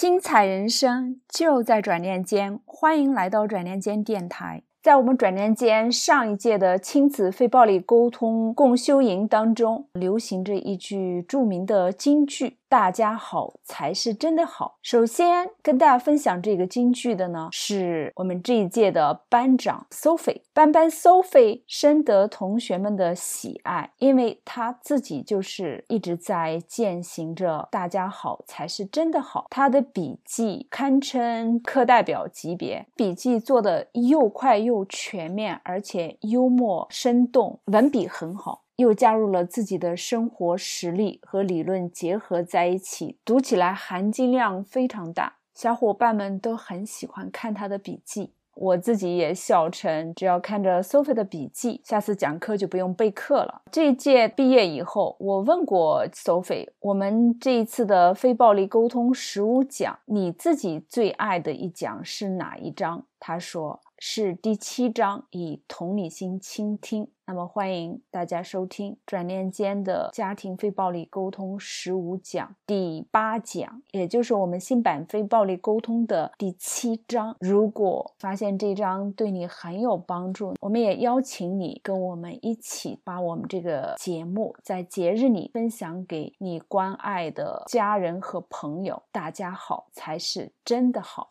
[0.00, 4.62] 精彩人生就在转念间，欢迎来到转念间电台。
[4.82, 12.56] 在我们转念间上一届的亲子非暴力沟通共修营当中，流行着一句著名的金句。
[12.70, 14.78] 大家好才是真的好。
[14.80, 29.46] 首先跟大家分享这个金句的呢，是我们这一届的班长 Sophie，班班 Sophie 深得同学们的喜爱，因为他自己就是一直在践行着“大家好才是真的好”。
[29.50, 38.62] 他的笔记堪称课代表级别，笔记做的又快又全面，而且幽默生动，文笔很好。
[38.80, 45.34] 又加入了自己的生活实例和理论结合在一起，读起来含金量非常大。
[45.54, 53.60] 小伙伴们都很喜欢看他的笔记，我自己也笑称，只要看着 Sophie 的笔记，下次讲课就不用备课了。
[53.70, 63.04] 这一届毕业以后，我问过 Sophie，我们这一次的非暴力沟通十五讲，你自己最爱的一讲是哪一章？
[63.18, 63.78] 他说。
[64.02, 67.06] 是第七章，以同理心倾听。
[67.26, 77.36] 那么，欢迎大家收听转念间的家庭非暴力沟通十五讲第八讲，也就是我们新版非暴力沟通的第七章。
[77.38, 89.02] 如果发现这章对你很有帮助，我们也邀请你跟我们一起把我们这个节目在节日里分享给你关爱的家人和朋友。
[89.12, 91.29] 大家好，才是真的好。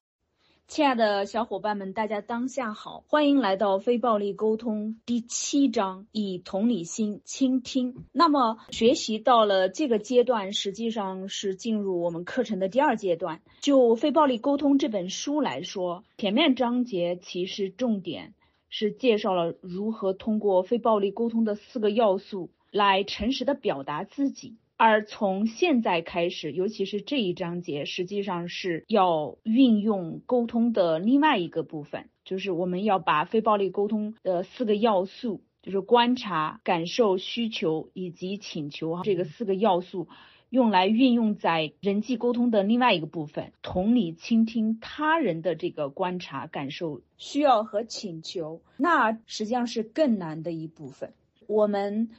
[0.70, 8.06] 亲爱的小伙伴们，大家当下好，欢迎来到非暴力沟通第七章，以同理心倾听。
[8.12, 13.42] 那么，学习到了这个阶段，实际上是进入我们课程的第二阶段。
[13.62, 18.36] 就《非暴力沟通》这本书来说，前面章节其实重点
[18.70, 24.60] 是介绍了如何通过非暴力沟通的四个要素来诚实的表达自己。
[24.82, 40.08] 而从现在开始，尤其是这一章节，实际上是要运用沟通的另外一个部分，就是我们要把非暴力沟通的四个要素，就是观察、感受、需求以及请求这个四个要素，
[40.50, 51.12] 用来运用在人际沟通的另外一个部分，同理倾听他人的这个观察、感受、需要和请求，那实际上是更难的一部分。
[51.48, 52.12] 我们。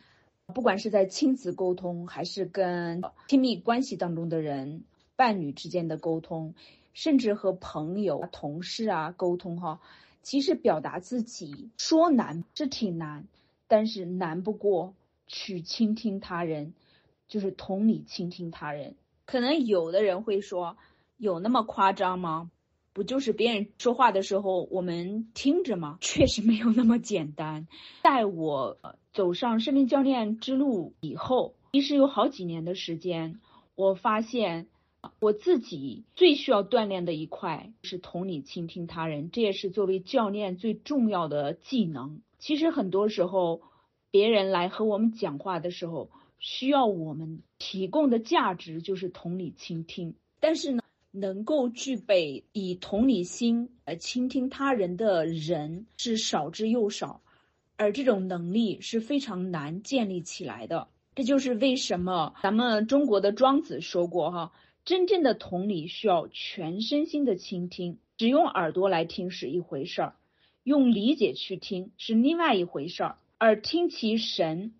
[0.50, 4.84] 不管是在亲子沟通，还是跟亲密关系当中的人、
[5.16, 6.54] 伴侣之间的沟通，
[6.92, 9.80] 甚至和朋友、同事啊沟通哈，
[10.22, 13.26] 其实表达自己说难是挺难，
[13.68, 14.94] 但是难不过
[15.26, 16.74] 去倾听他人，
[17.28, 18.96] 就是同理倾听他人。
[19.24, 20.76] 可能有的人会说，
[21.16, 22.50] 有那么夸张吗？
[22.92, 25.98] 不就是别人说话的时候我们听着吗？
[26.02, 27.68] 确实没有那么简单。
[28.02, 28.78] 在我
[29.12, 33.40] 走上生命教练之路以后，其实有好几年的时间，
[33.76, 34.66] 我发现
[35.20, 42.20] 我自己最需要锻炼的一块是同理倾听他人，这也是作为教练最重要的技能。
[42.38, 43.62] 其实很多时候，
[44.10, 50.82] 别人来和我们讲话的时候，需要我们提供的价值就是同理倾听，但是呢。
[51.12, 57.20] 能够具备以同理心来倾听他人的人是少之又少，
[57.76, 60.86] 而这种能力是非常难建立起来的。
[61.16, 64.52] 这就是为什么咱们中国的庄子说过：“哈，
[64.84, 70.14] 真正的同理需要全身心的倾听，只用耳朵来听是一回事儿，
[70.62, 73.18] 用理解去听是另外一回事儿。
[73.36, 74.74] 而听其神，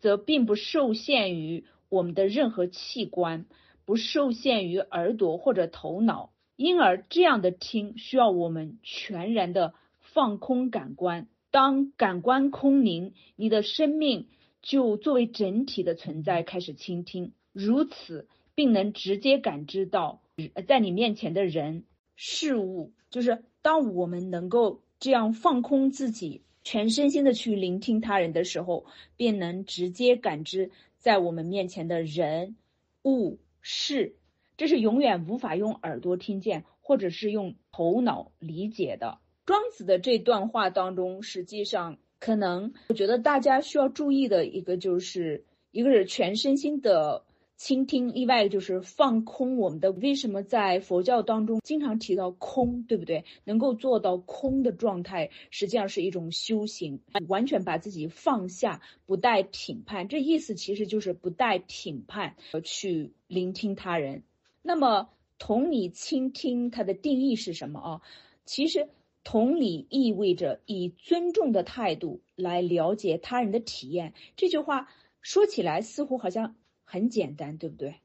[0.00, 3.46] 则并不受限于我们的任何器官。”
[3.86, 11.28] 不受限于耳朵或者头脑，因而这样的听需要我们全然的放空感官。
[11.50, 14.26] 当感官空灵，你的生命
[14.60, 20.20] 就作为整体的存在开始倾听，如此并能直接感知到
[20.66, 21.84] 在你面前的人
[22.16, 22.92] 事物。
[23.08, 28.84] 就是当我们能够这样放空自己，全身心的去聆听他人的时候，
[29.16, 32.56] 便能直接感知在我们面前的人
[33.04, 33.38] 物。
[33.68, 34.14] 是，
[34.56, 39.18] 这是永远无法用耳朵听见，或者是用头脑理解的。
[39.44, 47.25] 庄子的这段话当中，实际上可能我觉得大家需要注意的一个，就是一个是全身心的。
[47.56, 49.90] 倾听，另外就是放空我们的。
[49.90, 53.24] 为什么在佛教当中经常提到空，对不对？
[53.44, 60.06] 能够做到空的状态，实际上是一种修行，完全把自己放下，不带评判。
[60.06, 64.22] 这意思其实就是不带评判去聆听他人。
[64.60, 65.08] 那么，
[65.38, 68.02] 同理倾听它的定义是什么啊？
[68.44, 68.90] 其实，
[69.24, 74.12] 同理意味着以尊重的态度来了解他人的体验。
[74.36, 74.90] 这句话
[75.22, 76.54] 说起来似乎好像。
[76.86, 77.96] 很简单，对不对？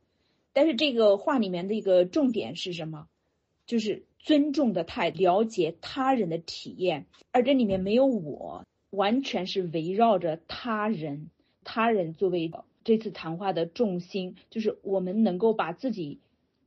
[0.52, 3.08] 但是这个话里面的一个重点是什么？
[3.66, 11.30] 就是尊重的态，了解他人的体验，而这里面没有我，完全是围绕着他人，
[11.64, 12.52] 他人作为
[12.84, 16.20] 这次谈话的重心，就是我们能够把自己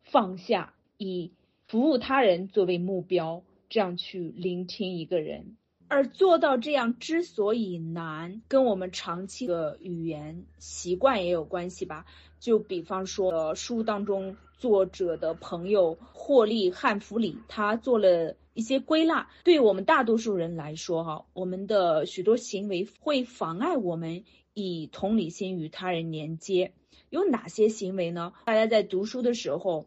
[0.05, 1.33] 放下，以
[1.67, 5.57] 服务他人作为目标，这样去聆听一个人。
[5.95, 12.05] 而做到这样之所以难，跟我们长期的语言习惯也有关系吧。
[12.41, 19.29] 就比方说，书当中作者的朋友霍利汉弗里，他做了一些归纳。
[19.45, 26.73] 对我们大多数人来说，哈，我们的许多行为会妨碍我们以同理心与他人连接。
[27.09, 28.33] 有哪些行为呢？
[28.47, 29.87] 大家在读书的时候，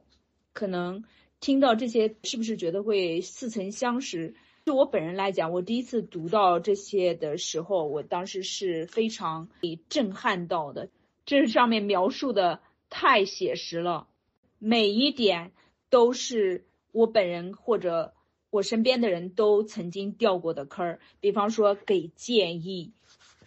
[0.53, 1.03] 可能
[1.41, 4.35] 听到这些，是不是觉得会似曾相识？
[4.67, 10.89] 就我本人来讲，我第一次读到这些的时候，我当时是非常被震撼到的。
[11.25, 12.59] 这上面描述的
[12.89, 14.09] 太写实了，
[14.59, 15.53] 每一点
[15.89, 18.13] 都是我本人或者
[18.49, 20.99] 我身边的人都曾经掉过的坑儿。
[21.21, 22.91] 比方说给建议，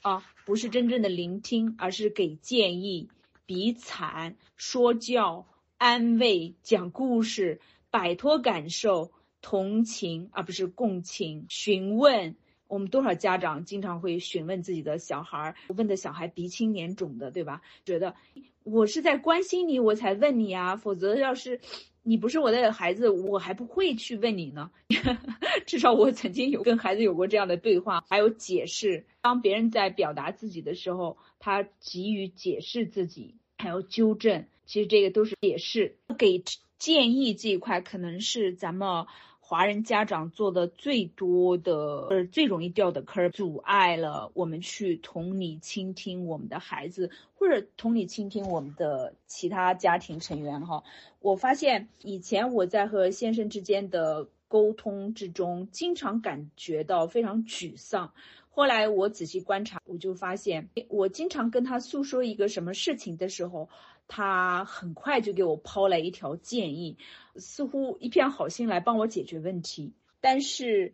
[0.01, 3.11] 啊，不是真正的聆听，而是给建议、
[3.45, 5.47] 比惨、说教、
[5.77, 9.13] 安慰、讲故事、摆脱感受。
[9.43, 12.37] 同情而不是共情，询问
[12.69, 17.63] 我们多少家长经常会询问自己的小孩，问的小孩鼻青脸肿的，对吧？
[17.85, 18.15] 觉得
[18.63, 21.61] 我是在关心你，我才问你啊，否则要是
[22.03, 24.71] 你不是我的孩子，我还不会去问你呢。
[25.67, 29.07] 至少我曾经有跟孩子有过这样的对话，还有解释。
[29.21, 35.97] 当别人在表达自己的时候，他急于解释自己，还要纠正，其实这个都是解释。
[36.19, 36.45] 给
[36.79, 39.07] 建议这一块，可能是咱们。
[39.51, 50.65] 华人家长做的最多的，呃，最容易掉的坑，阻碍了我们去同理倾听我们的孩子，或者同理倾听我们的其他家庭成员。
[50.65, 50.85] 哈，
[51.19, 58.13] 我发现以前我在和先生之间的沟通之中，经常感觉到非常沮丧。
[58.51, 63.69] 后来我仔细观察，我就发现，我经常跟他诉说一个什么事情的时候。
[64.13, 66.99] 他很快就给我抛来一条建议，
[67.37, 70.93] 似乎一片好心来帮我解决问题，但是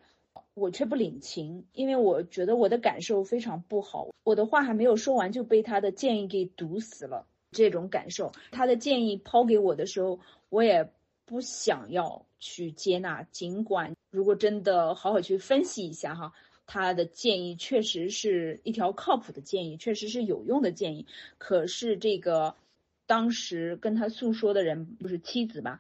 [0.52, 7.26] 我却不领情，因为我觉得我的感受非常不好，我的话还没有说完就被他的建议给堵死了。
[7.52, 10.20] 这种感受，他的建议抛给我的时候，
[10.50, 10.90] 我也
[11.24, 13.22] 不想要去接纳。
[13.22, 16.34] 尽管如果真的好好去分析一下哈，
[16.66, 21.06] 他的建议确实是一条靠谱的建议，确实是有用的建议，
[21.38, 22.54] 可是这个。
[23.06, 25.78] 当时跟他诉说的人不是妻子吧，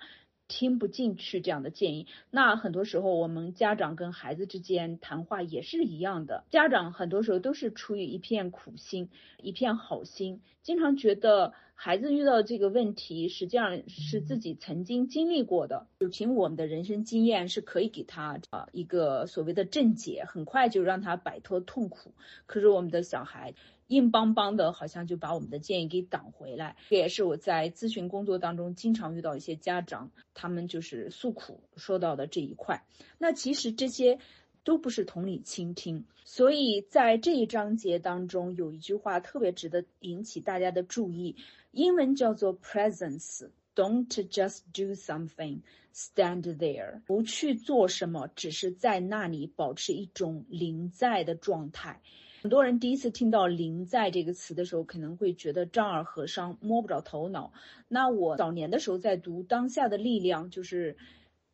[0.48, 2.06] 听不进去这样的建议。
[2.30, 9.10] 那很多时候我们家长跟孩子之间谈话也是一样的，家长很多时候都是出于一片苦心，
[9.42, 22.14] 一片好心，经常觉得孩子遇到这个问题实际上是自己曾经经历过的，就凭我们的人生经验是可以给他啊一个所谓的正解，很快就让他摆脱痛苦。
[22.46, 23.54] 可是我们的小孩。
[23.88, 26.76] 硬邦邦的，好像就把我们的建议给挡回来。
[26.88, 32.84] 这也是我在咨询工作当中经常遇到一些家长，他们就是诉苦说到的这一块。
[33.18, 34.18] 那其实这些
[34.64, 36.04] 都不是同理倾听。
[36.24, 41.36] 所以在这一章节当中，有一句话特别值得引起大家的注意，
[41.70, 43.48] 英文叫做 presence。
[43.76, 45.60] Don't just do something,
[45.94, 47.02] stand there。
[47.04, 52.00] 不去做什么，只是在那里保持一种临在的状态。
[52.46, 57.52] 很多人第一次听到“临在”这个词的时候，可能会觉得丈二和尚摸不着头脑。
[57.88, 60.96] 那我早年的时候在读《当下的力量》，就是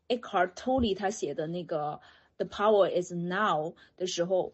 [0.08, 1.98] Eckhart Tolle 他写的那个
[2.36, 4.52] 《The Power Is Now》的时候，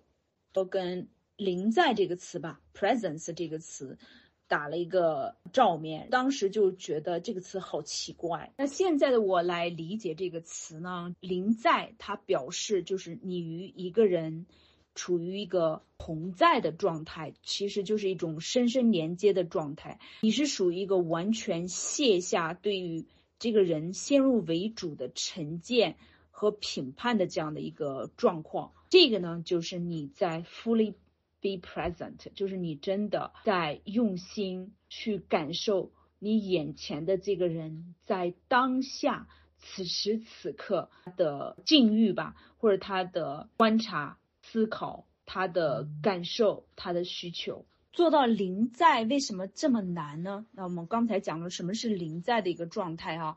[0.53, 3.99] 都跟“临在”这个词吧，“presence” 这个词
[4.47, 6.07] 打了一个照面。
[6.09, 8.53] 当时就觉得这个词好奇怪。
[8.57, 14.47] 那现在的我来理解这个词呢，“临在”它表示就是你与一个人。
[14.99, 20.01] 处于一个同在的状态，其实就是一种深深连接的状态。
[20.23, 23.07] 你是属于一个完全卸下对于
[23.39, 25.97] 这个人先入为主的成见
[26.33, 28.73] 和评判的这样的一个状况。
[28.91, 30.95] 这个呢，就是你在 fully
[31.41, 39.29] be present，就是你真的在用心去感受你眼前的这个人在当下
[39.59, 44.18] 此时此刻的境遇吧，或者他的观察。
[44.51, 50.47] 思考他的感受，他的需求，做到零在为什么这么难呢？
[50.53, 53.37] 那我们刚才讲了什么是零在的一个状态啊？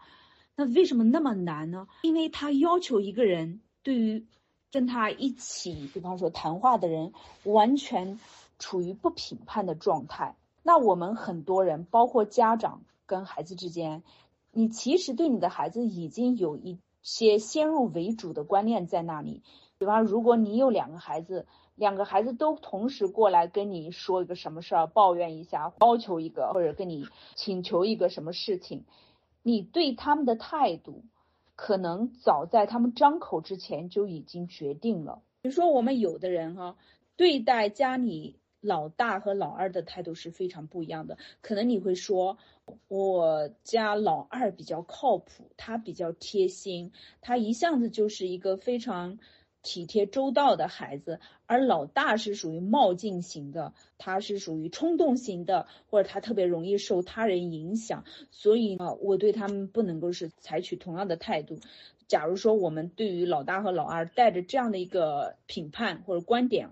[0.56, 1.88] 那为什么那么难呢？
[2.04, 4.26] 因为他要求一个人对于
[4.72, 7.14] 跟他一起，比方说谈话的人，
[7.44, 8.20] 完全
[8.60, 10.36] 处于不评判的状态。
[10.64, 12.84] 那我们很多人，包括家长。
[13.08, 14.04] 跟孩子之间，
[14.54, 19.44] 你其实对你的孩子已经有一些先入为主的观念在那里。
[19.82, 28.86] 比方，如果你有两个孩子，两个孩子都同时过来跟你说一个什么事儿，抱怨一下，要求一个，或者跟你请求一个什么事情，
[29.42, 31.04] 你对他们的态度，
[31.56, 35.24] 可能早在他们张口之前就已经决定了。
[35.42, 36.78] 比如说，我们有的人哈，
[37.16, 41.18] 对待家里老大和老二的态度是非常不一样的。
[41.42, 42.38] 可能你会说，
[42.88, 49.18] 我家老二比较靠谱，他比较贴心，他一向子就是一个非常。
[49.64, 61.60] 体贴周到的孩子，而老大是属于冒进型的，他是属于冲动型的，或者他特别容易受他人影响，所以呢，我对他们不能够是采取同样的态度。
[62.08, 66.70] 假如说我们对于老大和老二带着这样的一个评判或者观点，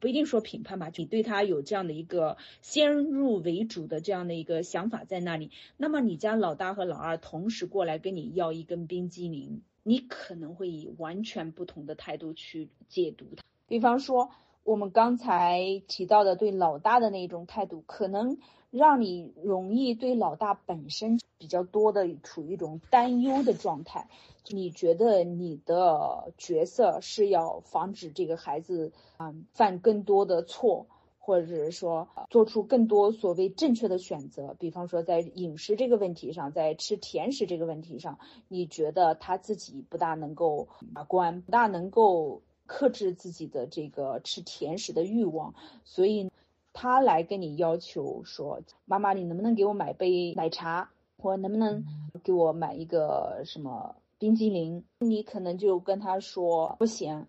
[0.00, 9.62] 不一定说评判吧，你对他有这样的一个先入为主的这样的一个想法在那里，那么你家老大和老二同时过来跟你要一根冰激凌。
[9.88, 13.42] 你可能会以完全不同的态度去解读它。
[13.66, 14.28] 比方说，
[14.62, 18.36] 我们刚才提到的对老大的那种态度，可能
[18.70, 24.10] 让你容易对老大本身比较多的处于一种担忧的状态。
[24.50, 30.86] 你觉得你的角色是要防止这个孩子啊犯更多的错。
[31.28, 38.18] 或者是说做出更多所谓正确的选择，比方说在饮食这个问题上，在吃甜食这个问题上，
[38.48, 45.52] 你觉得他自己不大能够把关，不大能够克制自己的这个吃甜食的欲望，
[45.84, 46.30] 所以
[46.72, 51.84] 他来跟你要求说：“妈妈，你能不能给我买杯奶茶，或能不能
[52.24, 57.26] 给我买一个什么冰激凌？”你可能就跟他说：“不行，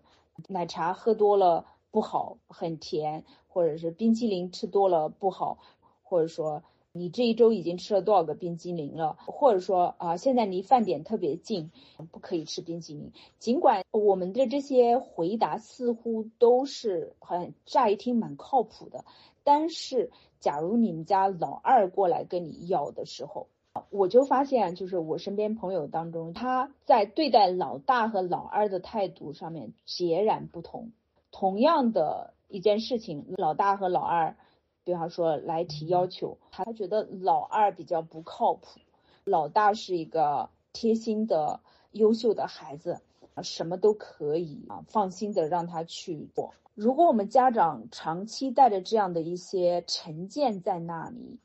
[0.48, 5.58] 奶茶喝多了不好，很甜。”或者是冰激凌吃多了不好，
[6.02, 11.70] 或者说你这一周已经吃了多少个冰激凌了，或者说啊现在离饭点特别近，
[12.10, 13.12] 不可以吃冰激凌。
[13.38, 19.04] 尽管我们的这些回答似乎都是很乍一听蛮靠谱的，
[19.44, 23.46] 但是假如你们家老二过来跟你要的时候，
[23.90, 30.90] 我就发现就是我身边朋友当中，他在对待老大和老二的态度上面截然不同，
[31.30, 32.34] 同样的。
[32.50, 34.36] 一件事情，老大和老二，
[34.84, 38.80] 比方说来提要求，他觉得老二比较不靠谱，
[39.24, 41.60] 老大是一个贴心的、
[41.92, 43.00] 优秀的孩子，
[43.42, 46.52] 什么都可以啊，放心的让他去做。
[46.74, 51.38] 如果我们家长长期带着这样的一些成见在那里，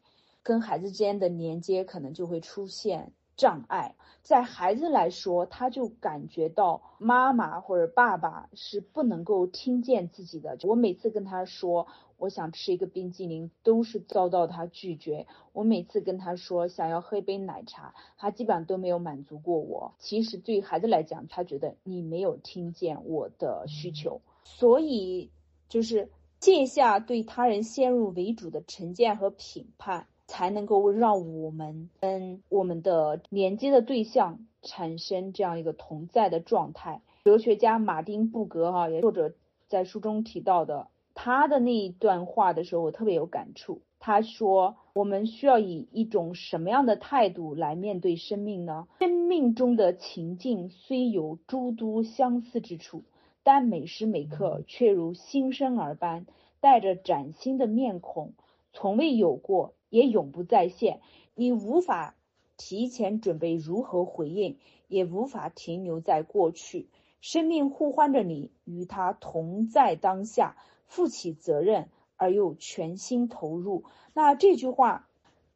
[0.44, 3.14] 跟孩子之间的连接可能就会出现。
[3.36, 10.58] 障碍，在孩子来说，他就感觉到妈妈或者爸爸是不能够听见自己的。
[10.64, 11.88] 我每次跟他说
[12.18, 15.28] 我想吃一个冰激凌，都是遭到他拒绝。
[15.52, 19.94] 我每次跟他说想要喝一杯奶茶，他基本上都没有满足过我。
[20.00, 25.32] 其实对于孩子来讲，他觉得你没有听见我的需求，所以
[25.68, 30.08] 就是卸下对他人先入为主的成见和评判。
[30.28, 37.02] 才能够让我们跟我们的连接的对象产生这样一个同在的状态。
[37.24, 39.34] 哲学家马丁布格哈，也作者
[39.68, 43.82] 在书中提到的他的那一段话的时候，我特别有感触。
[44.00, 48.88] 他说：“我们需要以一种什么样的态度来面对生命呢？
[49.00, 53.04] 生命中的情境虽有诸多相似之处，
[53.42, 56.28] 但每时每刻却如新生儿般，
[56.60, 58.34] 带着崭新的面孔，
[58.74, 61.02] 从未有过。”也永不再现，
[61.36, 62.16] 你无法
[62.58, 66.88] 提前准备如何回应，也无法停留在过去。
[67.22, 70.56] 生命呼唤着你与他同在当下，
[70.88, 73.86] 负起责任而又全心投入。
[74.14, 75.08] 那这句话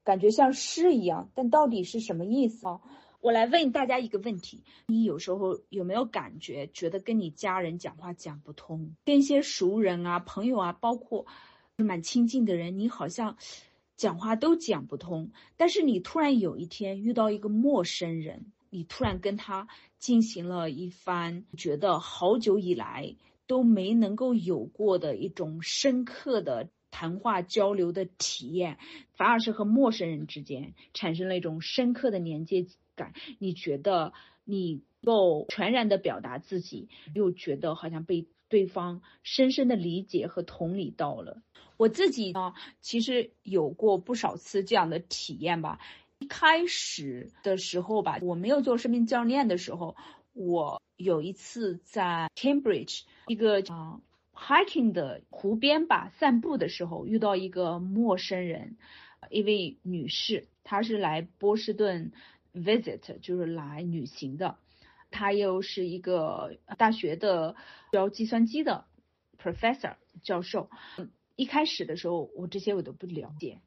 [0.04, 2.82] 感觉像诗一样，但到底是什么意思啊？
[3.22, 11.26] 我来问大家一个问题：你有时候有没有感觉，觉得跟你家人讲话讲不通，跟一些熟人啊、朋友啊，包括
[11.76, 13.38] 蛮亲近的人，你好像。
[14.00, 28.78] 讲话都讲不通，但是你突然有一天遇到一个陌生人，你突然跟他进行了一番觉得好久以来都没能够有过的一种深刻的谈话交流的体验，
[29.12, 33.12] 反而是和陌生人之间产生了一种深刻的连接感。
[33.38, 34.14] 你觉得
[34.46, 41.42] 你够全然的表达自己，又觉得好像被对方深深的理解和同理到了。
[41.78, 45.80] 我自己呢，其实有过不少次这样的体验吧。
[46.18, 49.96] 一开始的时候吧，我没有做生命教练的时候，
[50.34, 54.02] 我有一次在 Cambridge 一个啊
[54.34, 58.76] hiking 的湖边吧散步的时候，遇到一个陌生人，
[59.30, 60.50] 一位女士。
[60.66, 62.12] 她是来波士顿
[62.54, 64.58] visit，就是来旅行的。
[65.12, 67.56] 他又是一个大学的
[67.92, 68.86] 教计算机的
[69.42, 70.70] professor 教授。
[71.36, 73.62] 一开始的时候，我这些我都不了解，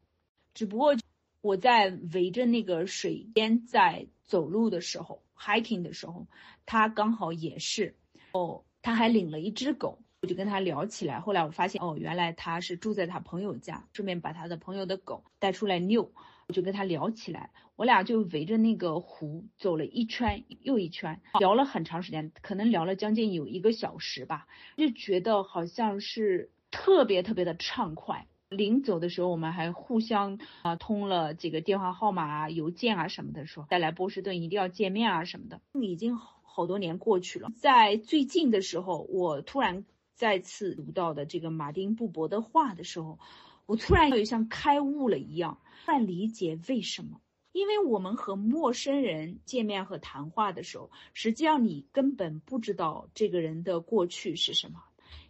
[0.53, 0.95] 只不过
[1.41, 6.27] 我在围着那个水边在走路的时候，hiking 的时候，
[6.67, 7.97] 他刚好也是。
[8.33, 11.21] 哦，他还领了一只狗，我就跟他聊起来。
[11.21, 16.13] 后来我发现，哦，原来他是住在他朋友家，顺便把他的朋友的狗带出来遛。
[16.53, 28.29] 就跟他聊起来，我俩就围着那个湖走了一圈又一圈，聊了很长时间，可能聊了将近有一个小时吧，就觉得好像是特别特别的畅快。
[28.49, 35.63] 临走的时候，我们还互相啊通了几个电话号码啊、邮件啊什么的，说再来波士顿一定要见面啊什么的。
[35.81, 43.19] 已经好多年过去了，在最近的时候，我突然再次读到的这个马丁布伯的话的时候，
[43.67, 47.21] 我突然有像开悟了一样，突然理解为什么。
[47.53, 54.83] 因为我们和陌生人见面和谈话的时候，实际上你根本不知道这个人的过去是什么。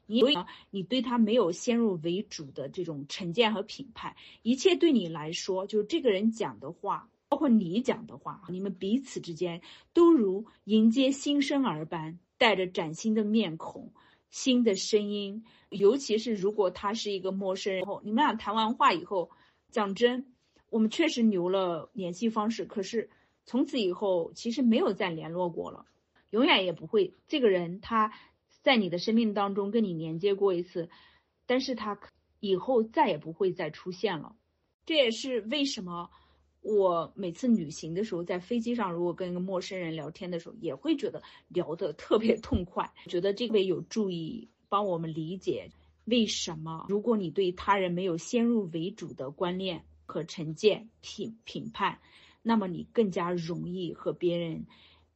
[0.07, 0.35] 因为
[0.71, 9.63] 你对他没有先入为主的这种成见和评判，一切对你来说，就是这个人讲的话，包括你讲的话，你们彼此之间
[9.93, 13.93] 都如迎接新生儿般，带着崭新的面孔、
[14.33, 15.45] 新的声音。
[15.71, 19.31] 尤其是如果他是一个陌生人，后你们俩谈完话以后，
[19.71, 20.35] 讲真，
[20.71, 23.09] 我们确实留了联系方式，可是
[23.47, 25.87] 从此以后其实没有再联络过了，
[26.31, 27.15] 永远也不会。
[27.29, 28.13] 这个人他。
[28.63, 30.89] 在你的生命当中跟你连接过一次，
[31.47, 31.99] 但是他
[32.39, 34.37] 以后再也不会再出现了。
[34.87, 36.11] 这也是为什么
[36.63, 42.91] 我每次旅行的时候，在飞机上如果跟一个陌生人聊天的时候，也会觉得聊得特别痛快。
[43.07, 45.71] 觉得这个有助于帮我们理解
[46.07, 51.99] 为什么，如果你对他人没有先入为主的观念和成见评评判，
[52.41, 54.67] 那么你更加容易和别人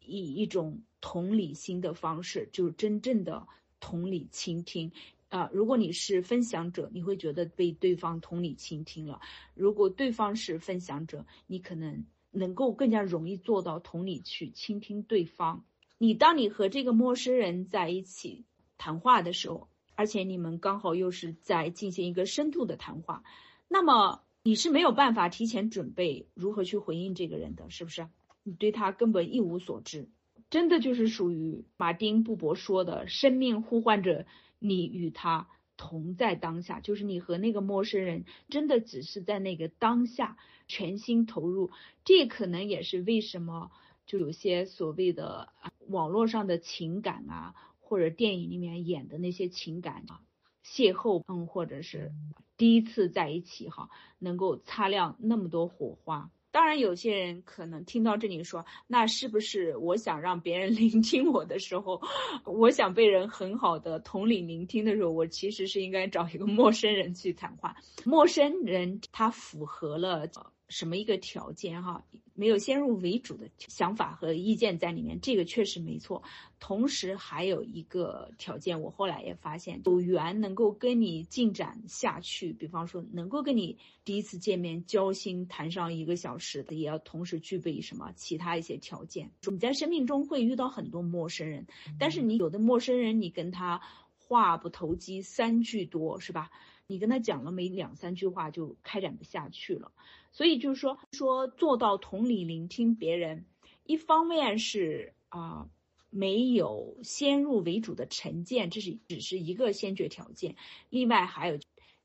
[0.05, 0.83] 以一种。
[1.03, 3.47] 同理心的方式，就是真正的
[3.79, 4.91] 同理倾听
[5.29, 5.51] 啊！
[5.53, 9.21] 如果你是分享者，你会觉得被对方同理倾听了；
[9.55, 15.65] 如果对方是分享者，你可能能够更加容易做到同理去倾听对方。
[15.99, 18.45] 你当你和这个陌生人在一起
[18.79, 23.23] 谈话的时候，而且你们刚好又是在进行一个深度的谈话，
[23.67, 28.07] 那么你是没有办法提前准备如何去回应这个人的，是不是？
[28.43, 30.09] 你对他根本一无所知。
[30.51, 34.27] 真的就是属于马丁布伯说的，生命呼唤着
[34.59, 40.37] 你与他同在当下，就是你和那个陌生人真的只是在那个当下
[40.69, 41.71] 全心投入。
[42.05, 43.71] 这可能也是为什么
[44.07, 45.53] 就有些所谓的
[45.89, 50.23] 网络上的情感啊，或者电影里面演的那些情感啊，
[50.65, 52.13] 邂逅，嗯，或者是
[52.57, 56.31] 第一次在一起哈，能够擦亮那么多火花。
[56.57, 62.01] 当然，有些人可能听到这里说，那是不是我想让别人 聆听我的时候，
[62.47, 67.77] 我想被人很好的同理聆听的时候，我其实是应该找一个 陌生人去谈话。
[68.07, 70.27] 陌生人他符合了。
[70.69, 72.05] 什么一个条件哈？
[72.35, 76.23] 没有先入为主的想法和意见在里面，这个确实没错。
[76.61, 89.31] 同时还有一个条件，我后来也发现，有缘能够跟你进展下去，比方说能够跟你第一次见面交心谈上一个小时的，也要同时具备什么其他一些条件。
[89.51, 91.67] 你在生命中会遇到很多陌生人，
[91.99, 93.81] 但是你有的陌生人，你跟他
[94.19, 96.51] 话不投机三句多，是吧？
[96.89, 99.91] 你跟他讲了没两三句话就开展不下去了，
[100.37, 103.47] 所以就是说说做到同理聆听别人，
[103.85, 105.71] 一方面是啊
[106.11, 110.55] 没有先入为主的成见，这是只是一个先决条件。
[110.91, 111.59] 另外还有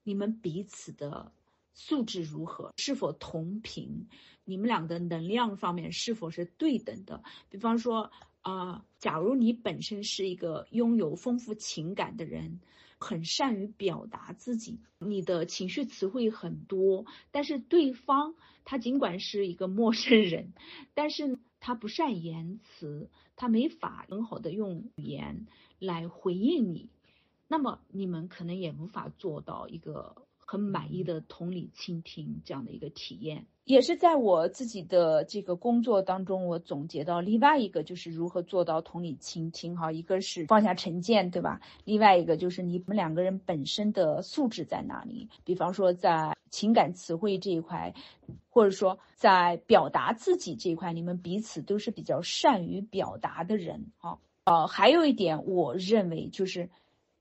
[0.04, 1.34] 你们彼此的
[1.74, 4.08] 素质如何，是否同频，
[4.46, 7.22] 你们俩的能量方面是否是对等的。
[7.50, 12.62] 比方说啊，假如你本身是一个拥有丰富情感的人。
[13.02, 20.54] 很善于表达自己，你的情绪词汇很多，但是对方他尽管是一个陌生人，
[20.94, 25.48] 但是他不善言辞，他没法很好的用语言
[25.80, 26.90] 来回应你，
[27.50, 30.16] 那么你们可能也无法做到一个。
[30.44, 41.62] 很满意的同理倾听这样的一个体验，也是在我自己的这个工作当中，我总结到另外一个就是如何做到同理倾听哈，一个是放下成见，对吧？
[41.86, 45.30] 另外一个就是你们两个人本身的素质在哪里？
[45.44, 47.94] 比方说在情感词汇这一块，
[48.50, 54.18] 或者说在表达自己这一块，你们彼此都是比较善于表达的人哈。
[54.46, 56.70] 呃，还有一点，我认为就是。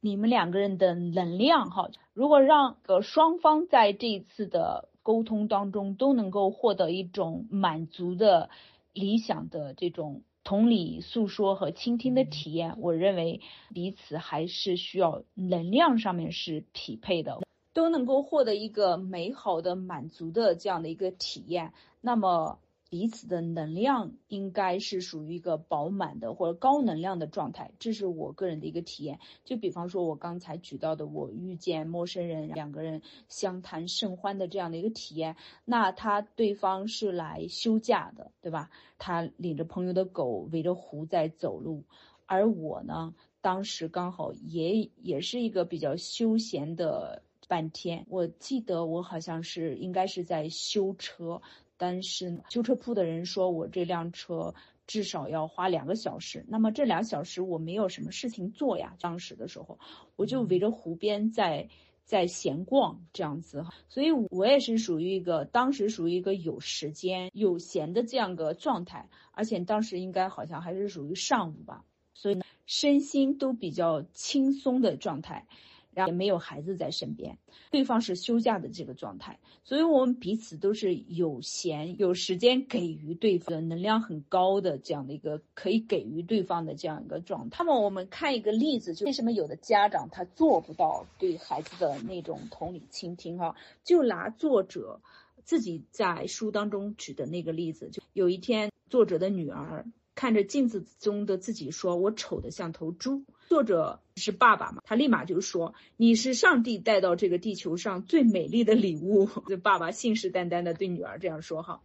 [0.03, 8.49] 你们两个人的能量哈，如果让个双方在这一次的沟沟通当中都能够获得一种满足的、
[8.92, 12.77] 理想的这种同理诉说和倾听的体验。
[12.79, 13.40] 我认为
[13.75, 17.40] 彼此还是需要能量上面是匹配的，
[17.75, 21.73] 都能够获得一个美好的、满足的这样的一个体验。
[22.01, 22.61] 那么。
[22.90, 29.20] 彼此的能量应该是属于一个饱满的或者高能量的状态，这是我个人的一个体验。
[29.44, 38.70] 就比方说，我刚才举到的，我遇见陌生人，两个人相谈甚欢的这样的一个体验，那他对方是来休假的，对吧？
[38.98, 41.85] 他领着朋友的狗围着湖在走路，
[42.26, 48.05] 而我呢，当时刚好也也是一个比较休闲的半天。
[48.09, 51.40] 我记得我好像是应该是在修车。
[51.81, 54.55] 但是修车铺的人说我这辆车
[54.87, 58.97] 至少要花两个小时，那么这两小时我没有什么事情做呀。
[59.01, 59.79] 当时的时候，
[60.16, 61.71] 我就围着湖边在
[62.05, 75.47] 在闲逛这样子，所以我也是属于一个当时属于一个有时间有闲的这样个状态，而且当时应该好像还是属于上午吧，所以呢身心都比较轻松的状态。
[75.92, 77.38] 然后也没有孩子在身边，
[77.70, 87.57] 对方是休假的这个状态，所以我们彼此都是有闲有时间给予对方能量很高的这样的一个可以给予对方的这样一个状态。
[87.61, 93.57] 那么我们看一个例子，就为什么有的家长他做不到对孩子的那种同理倾听哈？
[93.83, 95.00] 就拿作者
[95.44, 99.87] 自己在书当中举的那个例子，就有一天作者的女儿。
[100.16, 104.80] 看着镜子中的自己，说：“我丑得像头猪。”作者是爸爸嘛？
[104.84, 109.28] 他立马就说：“你是上帝带到这个地球上最美丽的礼物。
[109.50, 111.82] ”这爸爸信誓旦旦的对女儿这样说哈。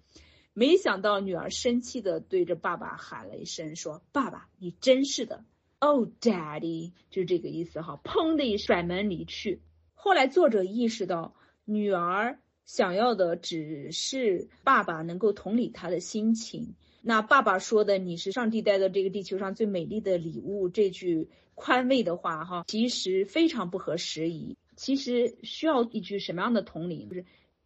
[0.53, 5.43] 没想到女儿生气的对着爸爸喊了一声，说：“爸爸，你真是的
[5.79, 7.99] ！”Oh, Daddy，就是这个意思哈。
[8.03, 9.63] 砰的一甩门离去。
[9.95, 11.33] 后来作者意识到，
[11.65, 16.75] 女儿想要的只是爸爸能够同理她的心情。
[17.07, 24.57] 那爸爸说的“你是上帝带到这个地球上最美丽的礼物”这句宽慰的话，哈，其实非常不合时宜。
[24.75, 27.05] 其实需要一句什么样的同理？
[27.05, 27.25] 就是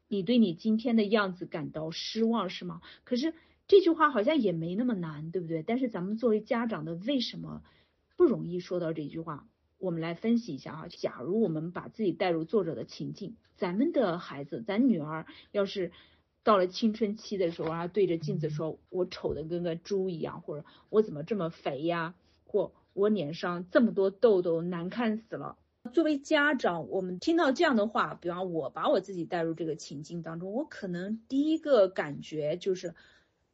[0.10, 2.82] 你对你今天的样子感到失望是吗？
[3.06, 3.34] 可是
[3.65, 5.63] 这句话好像也没那么难，对不对？
[5.63, 7.63] 但是咱们作为家长的，为什么
[8.17, 9.47] 不容易说到这句话？
[9.78, 10.88] 我们来分析一下哈。
[10.89, 15.93] 假如我们把自己带入作者的情境，咱们的孩子，咱女儿要是。
[16.43, 22.15] 到了青春期的时候，然后对着镜子说：“我丑的跟个猪一样，或者我怎么这么肥呀？
[22.45, 25.58] 或我脸上这么多痘痘，难看死了。”
[25.93, 32.93] 作为家长，我们听到这样的话，比方我把我自己带入这个情境当中，我可能第一个感觉就是：“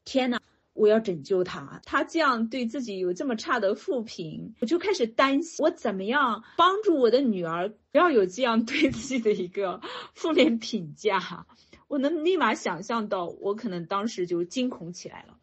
[0.03, 0.41] 天哪，
[0.73, 1.81] 我要拯救他！
[1.85, 9.79] 他这样对自己有这么差的负评，我就开始担心，我怎么样帮助我的女儿不要有这样对自己的一个
[10.13, 11.45] 负面评价？”
[11.87, 15.37] 我能立马想象到，我可能当时就惊恐起来了，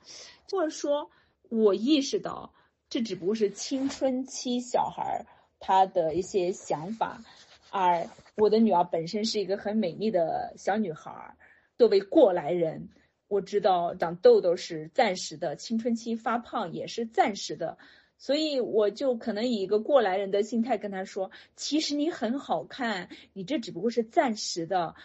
[0.50, 1.10] 或者说，
[1.48, 2.52] 我意识到
[2.88, 5.24] 这只不过是青春期小孩
[5.60, 7.22] 他的一些想法，
[7.70, 11.36] 而我的女儿本身是一个很美丽的小女孩。
[11.78, 12.88] 作为过来人，
[13.28, 17.78] 我知道长痘痘是暂时的，青春期发胖也是暂时的，
[18.18, 24.96] 所以我就可能以一个过来人的心态跟她说：“其实你很好看，你这只不过是暂时的。”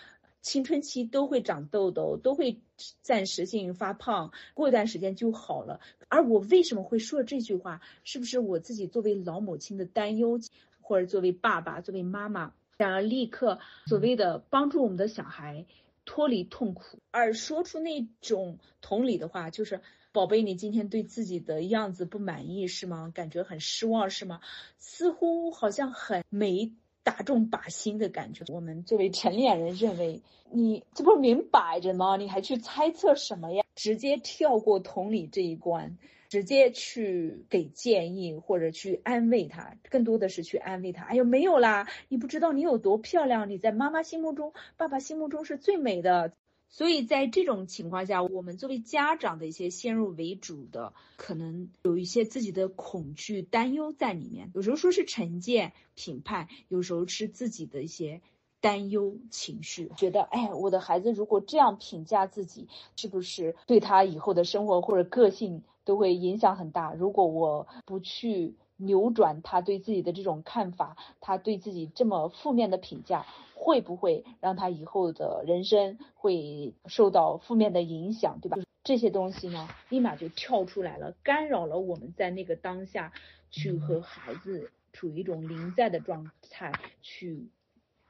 [0.42, 2.62] 青春期都会长痘痘，都会
[3.02, 5.82] 暂时性发胖，过一段时间就好了。
[6.08, 7.82] 而我为什么会说这句话？
[8.04, 10.40] 是不是我自己作为老母亲的担忧，
[10.82, 15.66] 或者作为爸爸、作为妈妈，想要立刻所谓的帮助我们的小孩
[16.06, 19.82] 脱离痛苦，而说出那种同理的话，就是
[20.14, 23.12] 宝贝，你今天对自己的样子不满意是吗？
[23.14, 24.40] 感觉很失望是吗？
[24.78, 26.72] 似乎好像很没。
[27.08, 28.44] 打中靶心的感觉。
[28.50, 32.18] 我们作为成年人认为，你这不明摆着吗？
[32.18, 33.64] 你还去猜测什么呀？
[33.76, 41.06] 直接跳过同理这一关，直接去给建议或者去安慰他，更多的是去安慰他。
[41.06, 46.34] 哎呦，没有啦，你不知道你有多漂亮，你在妈妈心目中、爸爸心目中是最美的。
[46.70, 54.52] 所以在这种情况下，我们作为家长的一些先入为主的，可能有一些自己的恐惧、担忧在里面。
[54.54, 58.22] 有时候说是成见、评判，有时候是自己的一些
[58.60, 66.94] 担忧情绪，觉得哎，我的孩子如果这样评价自己，是不是对他以后的生活或者个性都会影响很大？
[66.94, 68.56] 如果我不去。
[68.80, 73.26] 扭转他对自己的这种看法，他对自己这么负面的评价，
[73.60, 78.58] 会不会让他以后的人生会受到负面的影响，对吧？
[78.84, 83.12] 这些东西呢，立马就跳出来了，干扰了我们在那个当下
[83.50, 87.50] 去和孩子处于一种临在的状态，去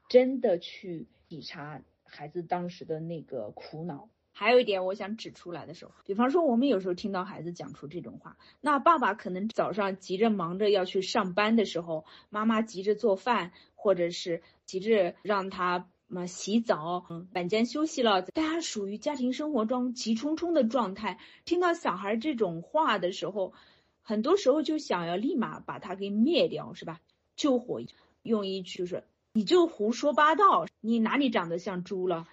[0.08, 4.08] 真的去体察孩子当时的那个苦恼。
[4.38, 23.54] 还有一点我想指出来的时候，比方说我们有时候听到孩子讲出这种话，那爸爸可能早上急着忙着要去上班的时候，妈妈急着做饭，或者是急着让他嘛洗澡，嗯晚间休息了，大家属于家庭生活中急冲冲的状态，听到小孩这种话的时候，
[24.02, 27.00] 很多时候就想要立马把他给灭掉，是吧？
[27.34, 27.80] 救火，
[28.22, 32.28] 用一句就是你就胡说八道，你哪里长得像猪了？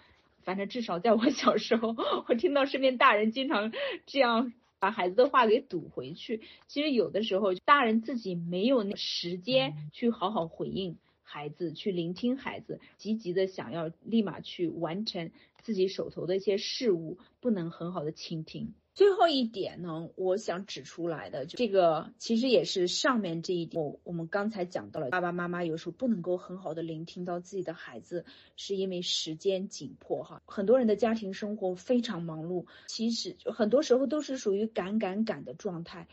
[0.46, 1.96] 反正至少在我 小时候，
[2.30, 3.74] 我听到身边大人经常
[4.06, 6.42] 这样把孩子的话给堵回去。
[6.68, 15.32] 其实有的时候，大人自己没有那时间去好好回应孩子，去聆听孩子，积极的想要立马去完成
[15.64, 18.74] 自己手头的一些事物，不能很好的倾听。
[18.96, 28.24] 最后一点呢，我想指出来的，这个其实也是上面这一点，我我们刚才讲到了，爸爸妈妈有时候不能够很好的聆听到自己的孩子，
[28.56, 30.42] 是因为时间紧迫哈。
[30.46, 36.08] 很多人的家庭生活非常忙碌，其实很多时候都是属于赶赶赶的状态，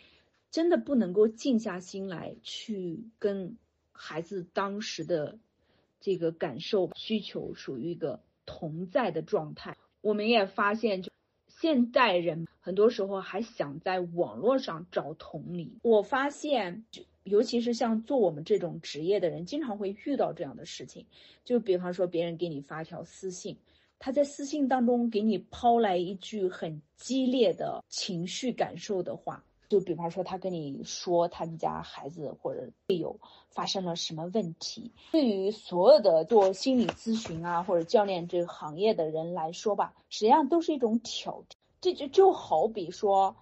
[0.50, 3.56] 真的不能够静下心来去跟
[3.92, 5.38] 孩子当时的
[6.00, 9.76] 这个感受需求属于一个同在的状态。
[10.00, 11.12] 我们也发现就。
[11.62, 21.06] 现代人很多时候还想在网络上找同理，我发现，就尤其是像做我们这种职业的人，经常会遇到这样的事情。
[21.44, 23.56] 就比方说，别人给你发条私信，
[24.00, 29.44] 他在私信当中给你抛来一句很激烈的情绪感受的话。
[29.72, 41.58] 就比方说，他跟你说他们家孩子或者队友发生了什么问题，对于所有的做心理咨询啊或者教练这个行业的人来说吧，实际上都是一种挑战。
[41.80, 43.34] 这就就好比说，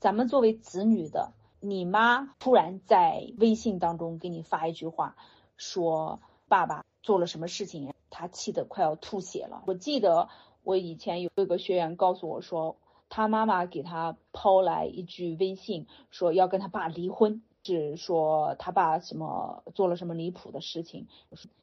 [0.00, 5.16] 咱们作为子女的，你妈突然在微信当中给你发一句话，
[5.56, 9.62] 说爸爸做了什么事情，他气得快要吐血了。
[9.64, 10.28] 我记得
[10.62, 12.76] 我以前有一个学员告诉我说。
[13.10, 21.06] 他妈妈给他抛来一句微信，说要跟他爸离婚，是说他爸什么做了什么离谱的事情，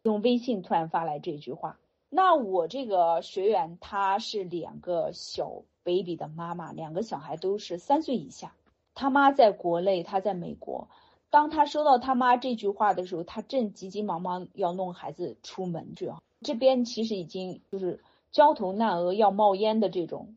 [0.04, 1.80] 用微信突然发来这句话。
[2.10, 8.54] 那我这个学员他是两个小 baby 的妈妈，两个小孩都是三岁以下，
[8.94, 10.88] 他妈在国内，他在美国。
[11.30, 20.36] 当他收到他妈这句话的时候，他正急急忙忙要弄孩子出门去，这边其实已经就是焦头烂额要冒烟的这种。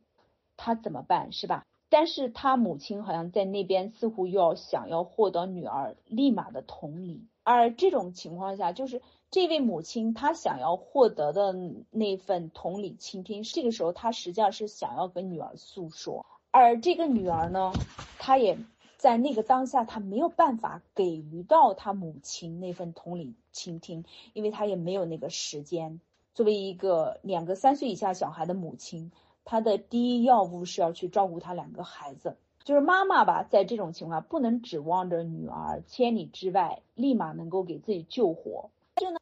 [0.62, 1.64] 他怎么办是吧？
[1.88, 11.52] 但是他母亲好像在那边似乎又要想要获得女儿立马的同理，而这种情况下，就是这位母亲她想要获得的
[11.90, 17.72] 那份同理倾听，这个时候她实际上是想要跟女儿诉说，而这个女儿呢，
[18.18, 18.58] 她也
[18.98, 26.00] 在那个当下，她没有办法给予到她母亲那份同理倾听，因为她也没有那个时间。
[26.34, 29.10] 作为一个两个三岁以下小孩的母亲。
[29.44, 38.70] 他的第一要务是要去照顾他两个孩子，就是妈妈吧，在这种情况不能指望着女儿千里之外立马能够给自己救活。
[38.96, 39.18] 就呢，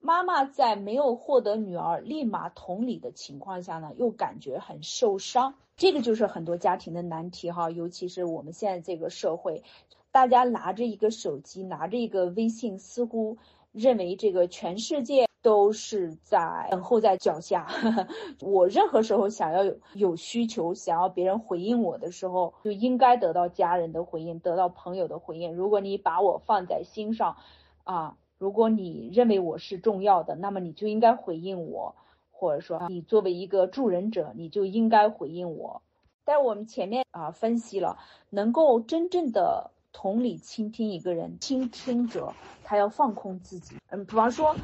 [0.00, 5.54] 妈妈在没有获得女儿立马同理的情况下呢，又感觉很受伤。
[5.76, 9.62] 这个就是很多家庭的难题哈，尤其是我们现在这个社会，
[10.10, 13.38] 大家拿着一个手机，拿着一个微信，似乎
[13.72, 15.29] 认为这个全世界。
[15.42, 17.66] 都是在等候在脚下。
[18.40, 25.54] 我任何时候想要有有需求，想要别人回应我的时候，就应该得到家人的回应，得到朋友的回应。
[25.54, 27.36] 如果你把我放在心上，
[27.84, 31.94] 啊，如果你认为我是重要的，那么你就应该回应我，
[32.30, 35.80] 或者说你作为一个助人者，你就应该回应我。
[36.24, 37.98] 但我们前面啊分析了，
[38.28, 43.76] 能够真正的同理倾听一个人，倾听者他要放空自己。
[43.88, 44.54] 嗯，比方说。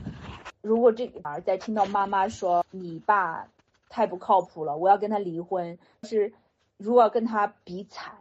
[0.66, 3.46] 如果这个儿在听到妈妈说你爸
[3.88, 6.32] 太不靠谱了，我要跟他离婚，是
[6.76, 8.16] 如果跟他比惨，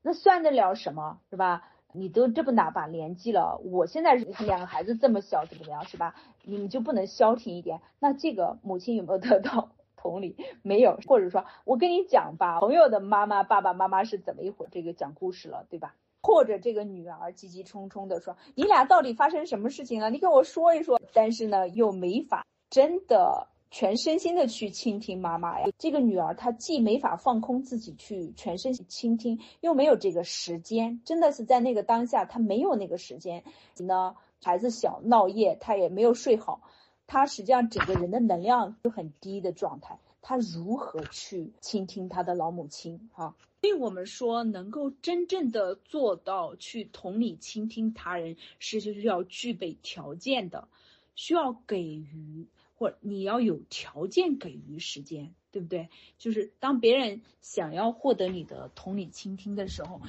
[0.00, 1.64] 那算得了什么，是吧？
[1.92, 6.14] 你都这么大把年纪了，我现在两个孩子这么小，怎么样，是吧？
[6.44, 7.80] 你们就不能消停一点？
[7.98, 10.36] 那这个母亲有没有得到同理？
[10.62, 14.68] 没有，或者说我跟你讲吧，朋友的妈妈、爸爸妈妈是怎么一回？
[14.70, 15.96] 这个讲故事了，对吧？
[16.22, 20.10] 或者这个女儿急急冲冲的说：“你俩到底发生什么事情了？
[20.10, 25.68] 你跟我说一说。”但是呢，又没法真的全身心的去倾听妈妈呀。
[25.78, 33.44] 这个女儿她既没法放空自己去全身心倾听，又没有这个时间，真的是在那个当下，她没有那个时间。
[33.78, 36.62] 呢，孩子小闹夜，她也没有睡好，
[37.06, 39.98] 她实际上整个人的能量就很低的状态。
[40.20, 43.08] 她如何去倾听她的老母亲？
[43.12, 43.34] 哈。
[43.60, 50.68] 所以我们说，能够真正的做到去同理倾听他人，是就是要具备条件的，
[51.16, 55.88] 需要给予或你要有条件给予时间，对不对？
[56.18, 60.00] 就是当别人想要获得你的同理倾听的时候，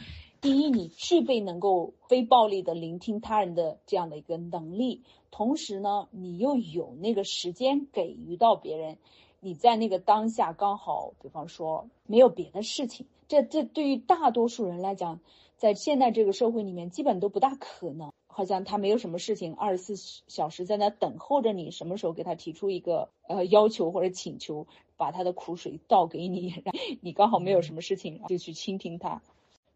[0.41, 8.99] 第一，你具备能够非暴力的聆听他人的这样的一个能力，同时呢，你又有那个时间给予到别人。
[9.41, 15.21] 你在那个当下刚好，比方说没有别的事情，这这对于大多数人来讲，
[15.55, 18.11] 在现在这个社会里面，基本都不大可能。
[18.27, 24.65] 好像他没有什么事情，二十四小时在那等候着你，什么时候给他提出一个呃要求或者请求，
[24.97, 26.63] 把他的苦水倒给你，
[27.01, 29.21] 你刚好没有什么事情，就去倾听他。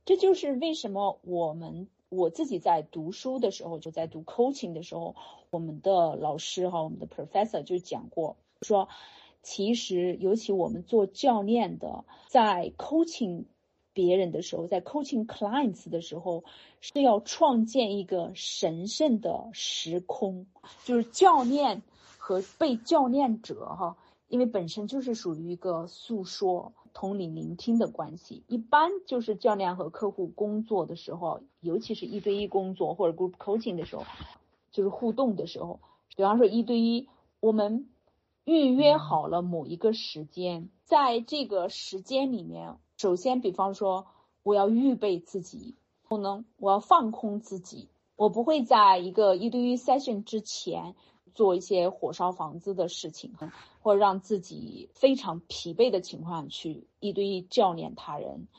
[0.06, 5.16] 这就是为什么我们我自己在读书的时候，就在读 coaching 的时候，
[5.50, 8.88] 我们的老师哈，我们的 professor 就讲过说。
[9.44, 13.44] 其实，尤其我们做教练的，在 coaching
[13.92, 16.46] 别人的时候，在 coaching clients 的时候，
[16.80, 20.48] 是要创建一个神圣的时空，
[20.86, 21.82] 就是教练
[22.18, 23.98] 和被教练者哈，
[24.30, 28.44] 因为本身就是属于一个诉说、同理、聆听的关系。
[28.48, 34.06] 一般就是教练和客户工作的时候，尤其是一对一工作或者 group coaching 的时候，
[34.72, 35.82] 就是互动的时候，
[36.16, 37.10] 比方说一对一，
[37.42, 37.90] 我们。
[38.46, 44.08] 预约好了某一个时间，在这个时间里面，首先，比方说，
[44.44, 45.76] 我要预备自己，
[46.10, 50.96] 可能我要放空自己，我不会在一个一对一 session 之前
[51.34, 53.34] 做一些火烧房子的事情，
[53.82, 58.50] 或者让自己非常疲惫的情况去一对一教练他人，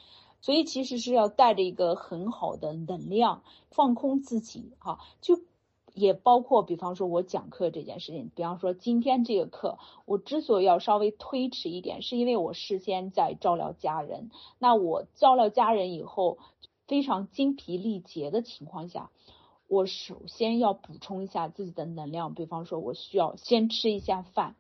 [0.41, 5.39] 所以其实是要带着一个很好的能量，放空自己，哈，就。
[5.95, 14.31] 也包括，比方说我讲课这件事情，比方说今天这个课，我之所以要稍微推迟一点，是因为我事先在照料家人。
[14.59, 16.39] 那我照料家人以后，
[16.89, 19.11] 非常精疲力竭的情况下，
[19.69, 22.35] 我首先要补充一下自己的能量。
[22.35, 24.57] 比方说，我需要先吃一下饭，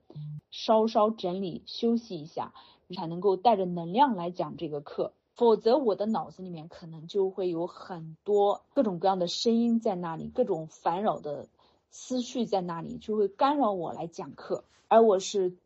[0.52, 2.54] 稍稍整理休息一下，
[2.96, 5.12] 才能够带着能量来讲这个课。
[5.36, 11.48] 否则，我的脑子里面可能就会有很多各种各样的声音在那里，各种烦扰的
[11.90, 14.62] 思绪在那里，就会干扰我来讲课。
[14.86, 15.56] 而我是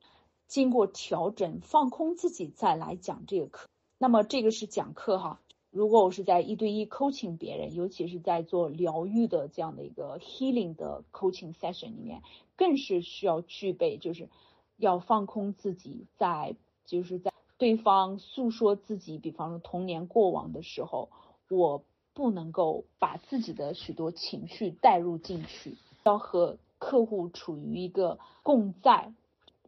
[0.46, 3.68] 经过调整、放空自己再来讲这个课。
[3.98, 5.38] 那么，这个是讲课哈。
[5.70, 12.22] 如果我是在一对一 coaching 别人，尤其是在做疗愈的这样的一个 healing 的 coaching session 里面，
[12.56, 14.30] 更是需要具备，就是
[14.78, 17.32] 要放空自己，在就是在。
[17.58, 21.10] 对方诉说自己，比方说童年过往的时候，
[21.50, 21.82] 我
[22.14, 29.12] 不能够把自己的许多情绪带入进去，要和客户处于一个共在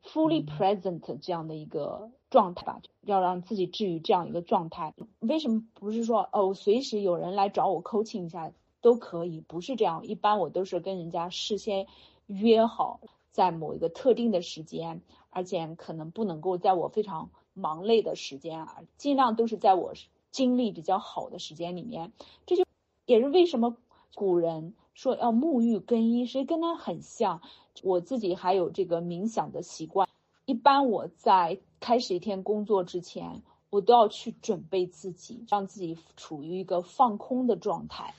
[0.04, 4.94] ，fully present 这样的一个状态吧，要让自己置于这样一个状态。
[5.18, 9.40] 为什么不是说哦，随时有人来找我 coaching 一下都可以？
[9.40, 11.88] 不是这样，一般我都是跟人家事先
[12.26, 13.00] 约好，
[13.32, 17.30] 在某一个特定的时间，而且可能不能够在我非常。
[17.60, 19.92] 忙累的时间啊，尽量都是在我
[20.30, 22.12] 精力比较好的时间里面。
[22.46, 22.64] 这就
[23.04, 23.76] 也是为什么
[24.14, 27.40] 古人说要沐浴更衣，实跟他很像。
[27.82, 30.06] 我自己还有这个冥想的习惯，
[30.44, 38.12] 一般我在开始一天工作之前，我都要去准备自己，让自己处于一个放空的状态，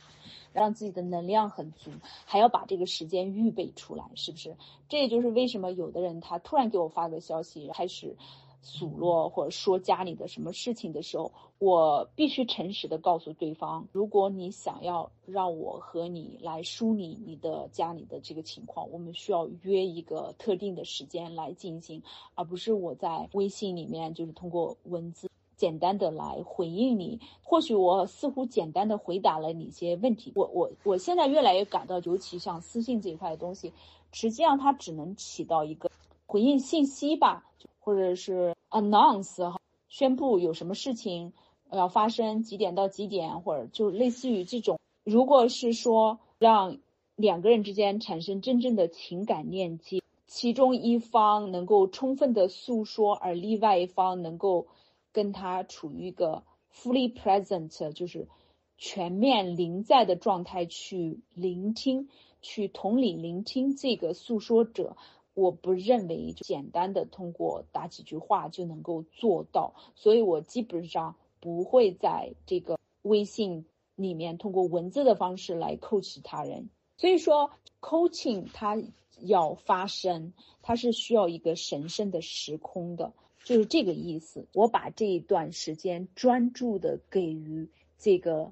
[0.51, 1.91] 让自己的能量很足，
[2.25, 4.55] 还要把这个时间预备出来，是不是？
[4.89, 8.15] 这也就是为什么有的人他突然给我发个消息，开始。
[8.63, 22.03] 数落或者说家里的什么事情的时候，我必须诚实的告诉对方，如果你想要让我和你来梳理你的家里的这个情况，我们需要约一个特定的时间来进行，
[22.35, 27.19] 而不是我在微信里面就是通过文字简单的来回应你。
[27.43, 33.73] 或许我似乎简单的回答了你一些问题，我我我现在越来越感到，尤其像私信这一块的东西，
[34.11, 35.89] 实际上它只能起到一个
[36.27, 37.47] 回应信息吧。
[37.91, 41.33] 或者是 announce 哈，宣布有什么事情
[41.69, 44.79] 要发生，几点到几点，或者就类似于这种。
[45.03, 46.77] 如果是说让
[47.17, 54.67] 两个人之间产生真正的情感链接，其中一方能够充分的诉说，而另外一方能够
[55.11, 56.43] 跟他处于一个
[56.73, 58.29] fully present，就是
[58.77, 62.07] 全面临在的状态去聆听，
[62.41, 64.95] 去同理聆听这个诉说者。
[65.33, 73.65] 我不认为简单的通过打几句话就能够做到，所以我基本上不会在这个微信
[73.95, 76.69] 里面通过文字的方式来 coach 他人。
[76.97, 78.77] 所以说，coaching 它
[79.21, 83.13] 要发生，它是需要一个神圣的时空的，
[83.43, 84.45] 就是这个意思。
[84.53, 88.51] 我把这一段时间专注的给予这个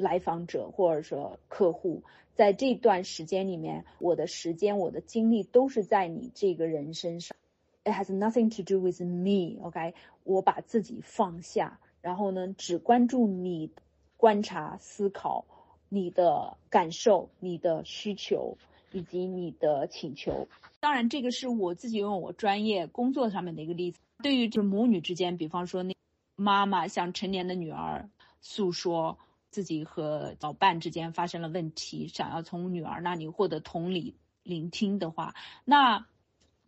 [0.00, 2.02] 来访者或者说客户，
[2.34, 7.36] 在这段时间里面，我的时间、我的精力都是在你这个人身上。
[7.84, 9.62] It has nothing to do with me.
[9.62, 9.94] OK，
[10.24, 13.70] 我把自己放下，然后呢，只关注你，
[14.16, 15.44] 观察、思考
[15.88, 18.56] 你的感受、你的需求
[18.92, 20.48] 以及你的请求。
[20.80, 23.98] 当然，这个是我自己用我专业工作上面的一个例子。
[24.22, 25.94] 对于就是母女之间，比方说那
[26.36, 28.08] 妈妈向成年的女儿
[28.40, 29.18] 诉说。
[29.50, 35.34] 自己和老伴之间发生了问题，想要从女儿那里获得同理聆听的话，
[35.64, 36.06] 那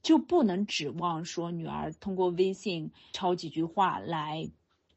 [0.03, 4.51] 就不能指望说女儿通过微信抄几句话来，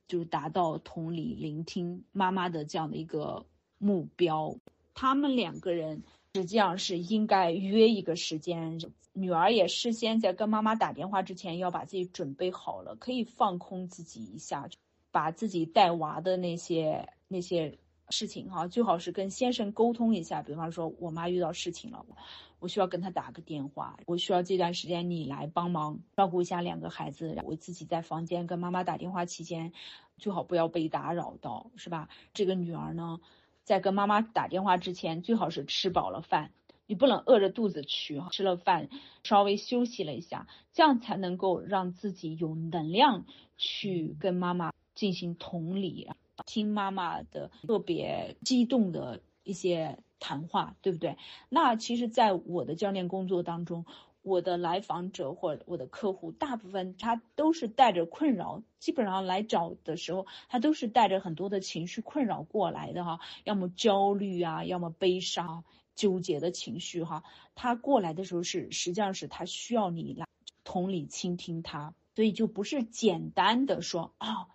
[0.08, 3.46] 就是达到同理聆听妈妈的这样的一个
[3.78, 4.58] 目标。
[4.94, 8.80] 他们两个人实际上是应该约一个时间，
[9.14, 14.68] 女儿也事先在跟妈妈打电话之前要把自己准备好了，可以放空自己一下，
[15.16, 17.08] 把自己带娃的那些。
[17.28, 17.80] 那些
[18.12, 20.44] 事情哈，最好是跟先生沟通一下。
[20.44, 22.06] 比方说，我妈遇到事情了，
[22.60, 27.36] 我需要跟她打个电话，我需要这段时间你来帮忙照顾一下两个孩子。
[27.44, 29.74] 我自己在房间跟妈妈打电话期间，
[30.20, 32.08] 最好不要被打扰到，是吧？
[32.32, 33.20] 这个女儿呢，
[33.64, 36.52] 在跟妈妈打电话之前，最好是吃饱了饭，
[36.86, 38.22] 你不能饿着肚子去。
[38.30, 38.88] 吃了饭，
[39.24, 43.26] 稍微休息了一下，这样才能够让自己有能量
[43.58, 46.10] 去跟妈妈进行同理。
[46.46, 51.18] 听妈妈的特别激动的一些谈话，对不对？
[51.48, 53.86] 那其实，在我的教练工作当中，
[54.22, 65.64] 我的来访者或者我的客户，大部分他都是带着困扰，基本上来找的时候，他都是带着很多的情绪困扰过来的哈，要么焦虑啊，要么悲伤、
[65.96, 67.24] 纠结的情绪哈。
[67.56, 70.28] 他过来的时候是，实际上是他需要你来
[70.66, 74.48] 同理倾听他，所以就不是简单的说啊。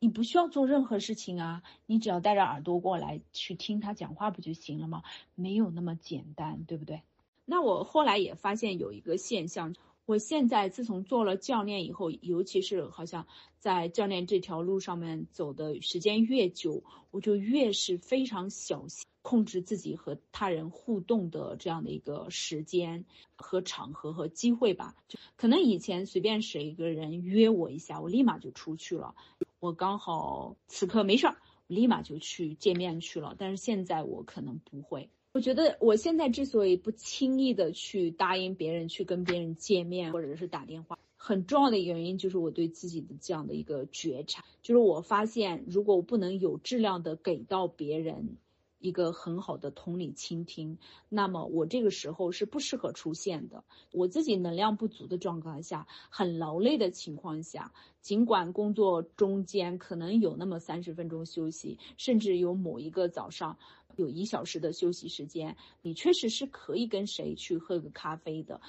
[0.00, 5.02] 你不需要做任何事情啊，你只要带着耳朵过来去听他讲话不就行了吗？
[5.34, 7.02] 没有那么简单，对不对？
[7.44, 9.74] 那我后来也发现有一个现象，
[10.06, 13.26] 我现在自从做了教练以后，尤其是好像
[13.58, 24.94] 在教练这条路上面走的时间越久，我就越是非常小心控制自己和他人互动的这样的一个时间和场合和机会吧。
[25.08, 29.14] 就可能以前随便谁一个人约我一下，我立马就出去了。
[29.60, 31.36] 我刚好此刻没事儿，
[31.66, 33.34] 立马就去见面去了。
[33.38, 35.08] 但是现在我可能不会。
[35.32, 48.36] 我觉得我现在之所以不轻易的去答应别人去跟别人见面或者是打电话，很重要的原因就是我对自己的这样的一个觉察，就是我发现如果我不能有质量的给到别人。
[48.80, 53.64] 一个很好的同理倾听，那么我这个时候是不适合出现的。
[53.92, 63.58] 我自己能量不足的状况下，很劳累的情况下，尽管工作中间可能有那么三十分钟休息，甚至有某一个早上
[63.96, 68.60] 有一小时的休息时间，你确实是可以跟谁去喝个咖啡的，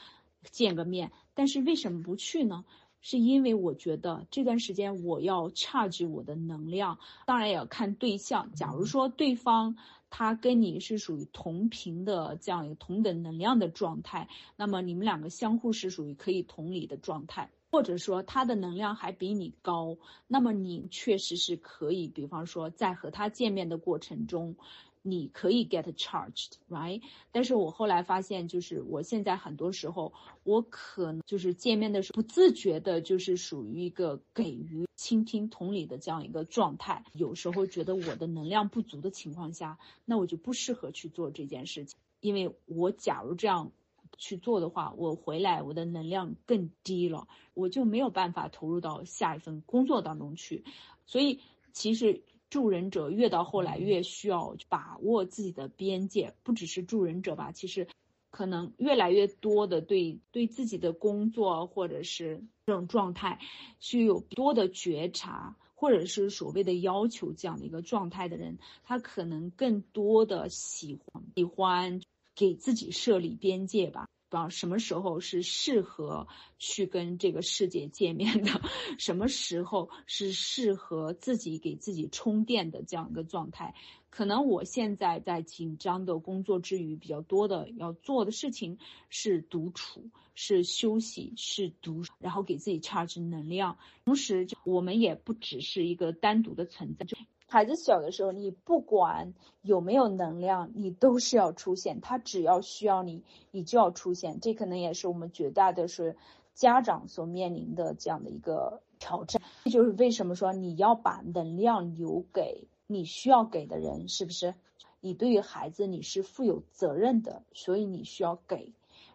[0.51, 1.11] 见个面。
[1.35, 2.65] 但是为什么不去呢？
[3.01, 8.51] 是因为我觉得这段时间我要 charge 我的能量，当然也要看对象。
[8.53, 9.77] 假如说对方
[10.09, 19.97] 他跟你是属于同频的这样一个同等能量的状态，那么你们两个相互是属于可以同理的状态，或者说他的能量还比你高，
[20.27, 24.55] 那么你确实是可以，比方说在和他见面的过程中。
[25.01, 27.01] 你可以 get charged，right？
[27.31, 37.05] 但是我后来发现，就是我现在很多时候，我可能就是见面的时候不自觉的，就是属于一个给予、倾听、同理的这样一个状态。
[37.13, 43.71] 有时候觉得我的能量不足的情况下，那我就不适合去做这件事情，因为我假如这样
[44.17, 50.65] 去做的话，我回来我的能量更低了，我就没有办法投入到下一份工作当中去。
[51.05, 51.39] 所以
[51.71, 52.21] 其实。
[52.49, 57.87] 助人者越到后来越需要把握自己的边界，不只是助人者吧，其实
[58.31, 63.39] 可能越来越多的对对自己的工作或者是这种状态，
[63.79, 72.01] 需有多的觉察，或者是所谓的要求这样的一个状态的人，他可能更多的喜欢喜欢
[72.35, 74.07] 给自己设立边界吧。
[74.29, 76.27] 道什么时候是适合
[76.57, 78.61] 去跟这个世界见面的？
[78.97, 83.73] 什么时候是适合自己给自己充电的这样一个状态？
[84.09, 93.77] 可能我现在在紧张的工作之余，比较多的要做的事情是独处，是休息，是读，然后给自己 charge 能量。
[94.05, 97.05] 同时，我们也不只是一个单独的存在。
[97.49, 99.33] 孩子小的时候，你不管
[99.63, 101.99] 有没有能量，你都是要出现。
[101.99, 104.39] 他只要需要你，你就要出现。
[104.39, 106.13] 这可能也是我们绝大多数
[106.53, 109.41] 家长所面临的这样的一个挑战。
[109.65, 114.53] 这就是为什么说你要把能量留给你需要给的人，是不是？
[115.01, 118.73] 你对于孩子你是负有责任的，所以你需要给；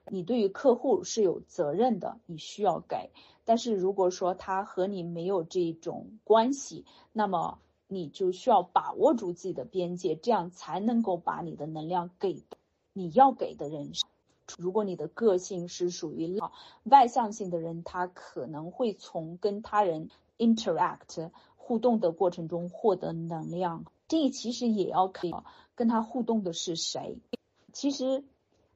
[0.08, 3.10] 你对于客户是有责任的，你需要给。
[3.44, 7.58] 但是如果说他和你没有这种关系，那么
[7.94, 12.42] 你就需要把握住自己的边界，这样才能够把你的能量给
[12.92, 13.92] 你要给的人。
[14.58, 16.38] 如果你的个性是属于
[16.82, 23.84] 外向性的人，他可能会从跟他人 interact 互动的过程中获得能量。
[24.06, 25.30] 这其实也要看
[25.74, 27.16] 跟他互动的是谁。
[27.72, 28.22] 其实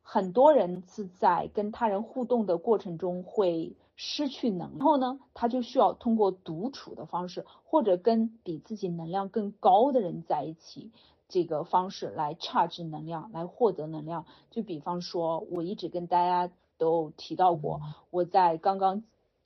[0.03, 10.93] 很多人是在跟他人互动的过程中会失去能量，然后呢，他就需要通过独处的方式，或者跟比自己能量更高的人在一起。
[11.29, 14.25] 这个方式来 charge 能量，来获得能量。
[14.51, 19.03] 就比方说，我一直跟大家都提到过，我在刚刚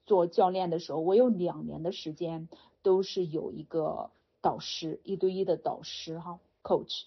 [0.06, 2.48] 做教练的时候，我有两年的时间
[2.82, 4.10] 都是有一个
[4.42, 7.06] 导师，一对一的导师哈，coach，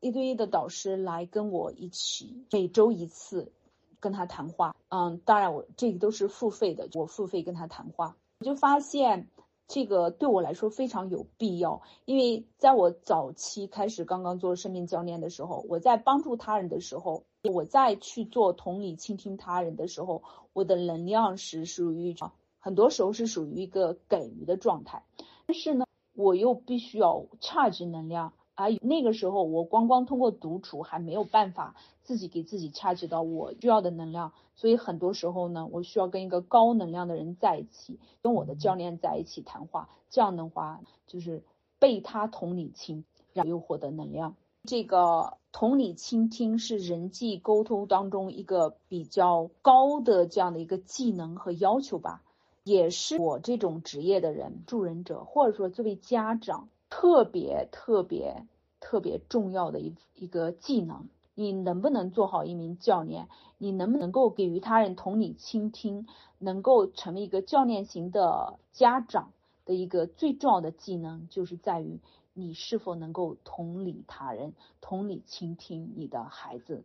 [0.00, 3.52] 一对一的导师来跟我一起，每周一次
[4.00, 4.74] 跟他谈话。
[4.88, 9.28] 嗯，当然我这个都是付费的，我付费跟他谈话，我就发现。
[9.72, 22.16] 这个对我来说非常有必要，因为在我早期开始刚刚做生命教练的时候，我在帮助他人的时候，我在去做同理倾听他人的时候，我的能量是属于
[22.58, 25.04] 很多时候是属于一个给予的状态，
[25.46, 25.84] 但是呢，
[26.16, 28.32] 我又必须要 charge 能量。
[28.60, 41.42] 啊，那个时候我光光通过独处还没有办法自己给自己插值到我需要的能量，所以很多时候呢，我需要跟一个高能量的人在一起，跟我的教练在一起谈话，这样的话就是
[41.78, 44.36] 被他同理倾，然后又获得能量。
[44.64, 52.20] 这个同理倾听是人际沟通当中一个比较高的这样的一个技能和要求吧，
[52.62, 56.68] 也是我这种职业的人助人者，或者说作为家长。
[56.92, 58.44] 特别特别
[58.90, 63.28] 特别重要的一一个技能，你能不能做好一名教练？
[63.56, 66.08] 你能不能够给予他人同理倾听？
[66.38, 69.30] 能够成为一个教练型的家长
[69.64, 72.00] 的一个最重要的技能，就是在于
[72.32, 76.82] 你是否能够同理他人，同理倾听你的孩子。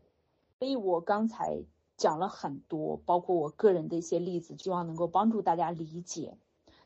[0.60, 1.64] 所以我刚才
[1.98, 6.38] 讲了很多，包括我个人的一些例子，希望能够帮助大家理解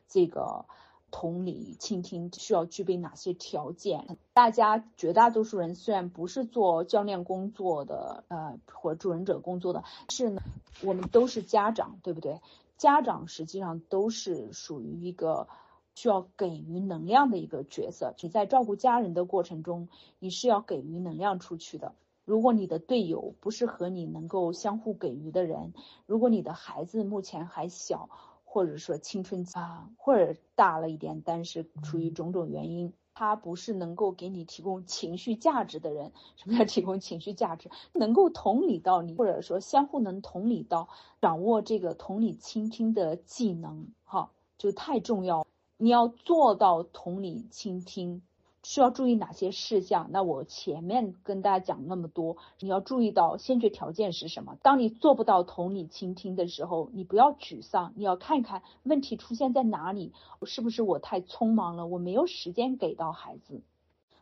[0.08, 0.64] 这个。
[1.10, 4.18] 同理倾听需要具备哪些条件？
[4.32, 10.42] 大家绝大多数人虽然不是做教练工作的，呃，或助人者工作的，是呢，
[10.82, 12.40] 我们都是家长，对不对？
[12.76, 15.48] 家长实际上都是属于一个
[15.94, 18.14] 需要给予能量的一个角色。
[18.22, 19.88] 你在照顾家人的过程中，
[20.18, 21.94] 你是要给予能量出去的。
[22.24, 25.74] 如果你的队友不是和你能够相互给予的人，
[26.06, 28.08] 如果你的孩子目前还小，
[28.52, 36.10] 或者说青春期啊，或者大了一点，但是出于种种原因，他不是能够给你提供情绪价值的人。
[36.34, 37.70] 什么叫提供情绪价值？
[37.92, 40.88] 能够同理到你，或者说相互能同理到，
[41.20, 45.46] 掌握这个同理倾听的技能，哈，就太重要。
[45.76, 48.20] 你要做到同理倾听。
[48.62, 50.08] 需要注意哪些事项？
[50.10, 54.58] 那我前面跟大家讲那么多，你要注意到先决条件是什么？
[54.60, 60.12] 当你做不到同理倾听的时候，你不要沮丧，你要看看问题出现在哪里，
[60.44, 61.86] 是不是我太匆忙了？
[61.86, 63.62] 我没有时间给到孩子。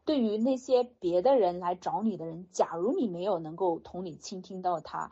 [0.05, 5.11] 对于那些别的人来找你的人，假如你没有能够同理倾听到他，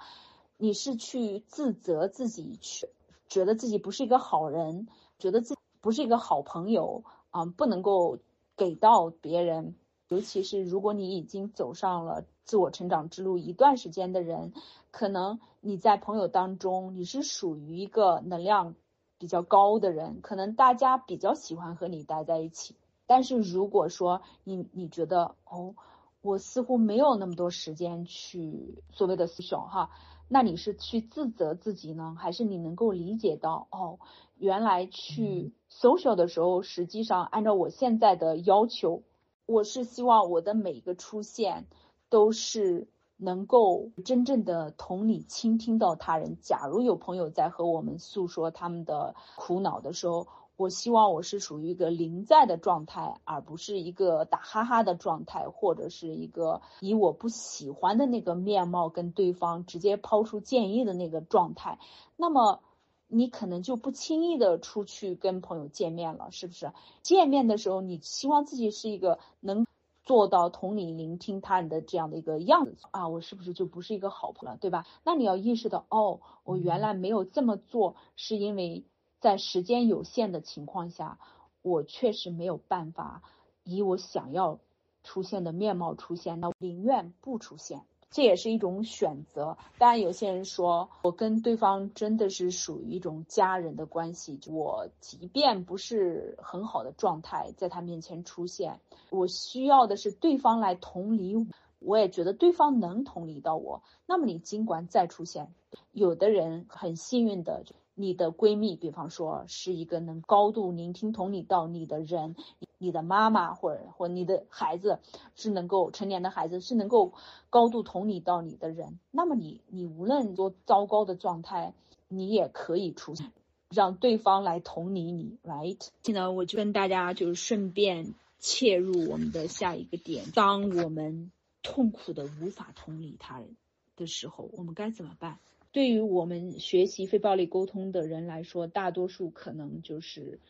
[0.57, 2.89] 你是去自责自己，去
[3.29, 4.87] 觉得自己不是一个好人，
[5.19, 8.19] 觉得自己不是一个好朋友啊，不能够。
[8.57, 9.75] 给到别人，
[10.09, 14.53] 尤其是如果你已经走上了自我成长之路一段时间的人，
[14.91, 18.75] 可能你在朋友当中你是属于一个能量
[19.19, 22.77] 比较高的人，可能大家比较喜欢和你待在一起。
[23.07, 25.75] 但是如果说你你觉得哦，
[26.23, 29.91] 我似乎没有那么多时间去所谓的思小哈，
[30.29, 33.99] 那你是去自责自己呢，还是你能够理解到哦？
[34.37, 39.03] 原来去 social 的时候，实际上按照我现在的要求，
[39.47, 41.67] 我是希望我的每一个出现
[42.11, 46.37] 都是能够真正的同理倾听到他人。
[46.43, 61.79] 假如有朋友在和我们诉说他们的苦恼的时候，我希望我是属于一个临在的状态，而不是一个打哈哈的状态，或者是一个以我不喜欢的那个面貌跟对方直接抛出建议的那个状态。
[62.17, 62.61] 那么。
[63.09, 66.73] 你可能就不轻易的出去跟朋友见面了，是不是？
[67.03, 69.65] 见面的时候，你希望自己是一个能
[70.03, 74.87] 做到同理聆听他人的这样的一个样子啊，我是不是就不是一个好朋友了，对吧？
[75.05, 78.83] 那你要意识到，哦，我原来没有这么做，是因为
[79.21, 81.19] 在时间有限的情况下，
[81.63, 83.23] 我确实没有办法
[83.65, 84.59] 以我想要
[85.03, 87.83] 出现的面貌出现，那宁愿不出现。
[88.09, 89.59] 这也是一种选择。
[89.79, 101.47] 当然，有些人说我跟对方真的是属于一种家人的关系，我即便不是很好的状态，在他面前出现，我需要的是对方来同理我，
[101.81, 103.83] 我也觉得对方能同理到我。
[104.07, 105.53] 那么你尽管再出现，
[105.91, 107.65] 有的人很幸运的。
[107.99, 112.37] 你的闺蜜，比方说是一个能高度聆听、同理到你的人，
[112.77, 115.01] 你的妈妈或者或你的孩子
[115.35, 117.15] 是能够成年的孩子是能够
[117.49, 121.73] 高度同理到你的人，那么你你无论多糟糕的状态，
[122.07, 123.33] 你也可以出现，
[123.71, 125.89] 让对方来同理你，right？
[126.03, 131.33] 现在我就跟大家就是顺便切入我们的下一个点，当我们
[131.63, 133.57] 痛苦的无法同理他人
[133.97, 135.39] 的时候，我们该怎么办？
[135.77, 140.41] 对于我们学习非暴力沟通的人来说，大多数可能就是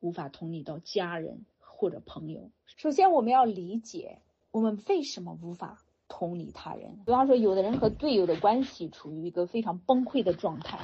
[0.00, 2.50] 无法同理到家人或者朋友。
[2.76, 4.18] 首先，我们要理解
[4.50, 6.98] 我们为什么无法同理他人。
[7.06, 10.78] 比方说，有的人和队友的关系处于一个非常崩溃的状态，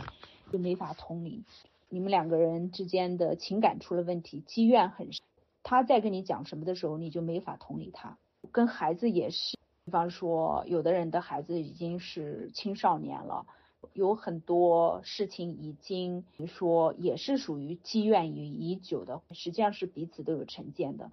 [0.50, 1.44] 就没法同理。
[1.90, 5.22] 你们两个人之间的情感出了问题，积怨很深。
[5.62, 8.16] 他在跟你讲什么的时候，你就没法同理他。
[8.52, 13.44] 跟孩子也是，比方说，有的人的孩子已经是青少年了。
[13.94, 21.10] 有很多事情已经说也是属于积怨已已久的，实际上是彼此都有成见的。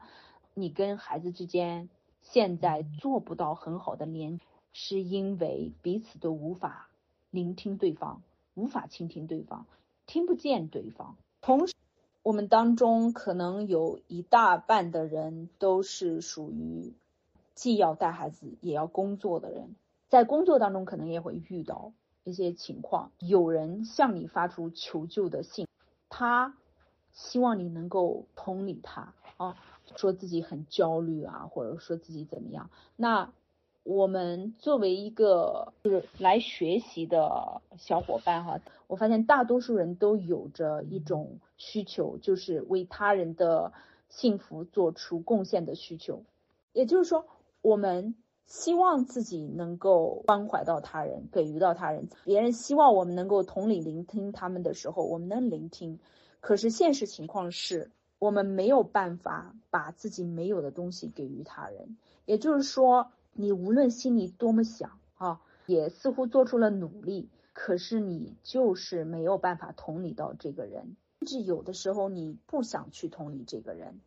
[0.53, 1.89] 你跟孩子之间
[2.21, 4.39] 现在做不到很好的连，
[4.71, 6.89] 是因为彼此都无法
[7.31, 8.21] 聆听对方，
[8.55, 9.65] 无法倾听对方，
[10.05, 11.15] 听不见对方。
[11.41, 11.73] 同时，
[12.23, 16.93] 我们当中可能有一大半的人都是属于
[17.55, 19.75] 既要带孩子也要工作的人，
[20.07, 21.93] 在工作当中可能也会遇到。
[22.23, 25.67] 一些情况，有人向你发出求救的信，
[26.09, 26.55] 他
[27.11, 29.55] 希望你能够同理他啊，
[29.95, 32.69] 说自己很焦虑啊，或者说自己怎么样。
[32.95, 33.31] 那
[33.83, 43.73] 我们作为一个就是来学习的小伙伴哈，我发现大多数人都有着一种需求，就是为他人的
[44.09, 46.23] 幸福做出贡献的需求。
[46.73, 47.25] 也就是说，
[47.61, 48.15] 我们。
[48.49, 52.09] 希望自己能够关怀到他人，给予到他人。
[52.25, 55.99] 别人希望我们能够同理聆听他们的时候，我们能聆听。
[56.41, 61.95] 可是现实情况是，我们没有办法把自己没有的东西给予他人。
[62.25, 70.95] 也就是说，你无论心里多么想啊，也似乎做出了努力，可是你就是没有办法同理到这个人。
[71.19, 73.99] 甚至有的时候，你不想去同理这个人，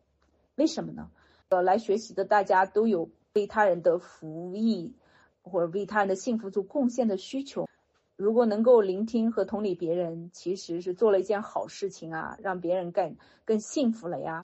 [0.55, 1.09] 为什么呢？
[1.47, 3.09] 呃，来学习的大家都有。
[3.33, 4.93] 为他人的福益
[5.41, 7.67] 或者为他人的幸福做贡献的需求，
[8.15, 14.43] 如果能够聆听和同理别人，其实是做了一件好事情啊，让别人更更幸福了呀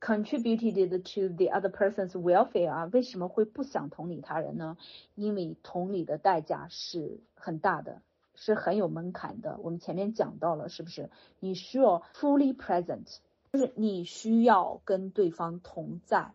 [0.00, 4.78] ，contributed to the other person's welfare 啊，为什么会不想同理他人呢？
[5.14, 8.00] 因为同理的代价是很大的，
[8.34, 9.58] 是很有门槛的。
[9.62, 11.10] 我们前面讲到了，是不是？
[11.40, 13.18] 你需要 fully present，
[13.52, 16.32] 就是你需要跟对方同在。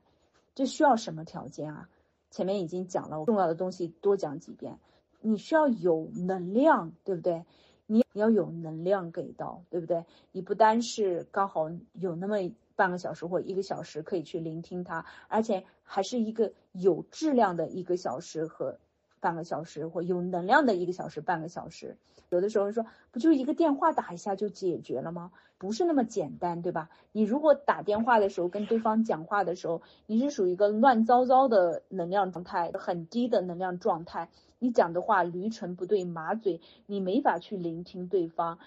[0.59, 1.89] 这需要什么条件啊？
[2.31, 4.77] 前面已经讲了，重要的东西多讲几遍。
[5.21, 7.45] 你需要有能量，对不对？
[7.85, 10.03] 你你要有能量给到，对不对？
[10.33, 12.35] 你不单是刚好有那么
[12.75, 18.79] 半个小时或一个小时可以去聆听它，而且还是一个有质量的一个小时和
[19.19, 21.97] 半个小时，或有能量的一个小时半个小时。
[22.29, 25.31] 有的时候说，不就一个电话打一下就解决了吗？
[25.57, 26.89] 不是那么简单，对吧？
[27.11, 38.59] 你如果打电话的时候跟对方讲话的时候，你是属于一个乱糟糟的能量状态，很低的能量状态，你讲的话驴唇不对马嘴，你没法去聆听对方，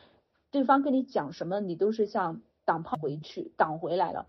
[0.50, 4.26] 对方跟你讲什么，你都是像挡炮回去，挡回来了，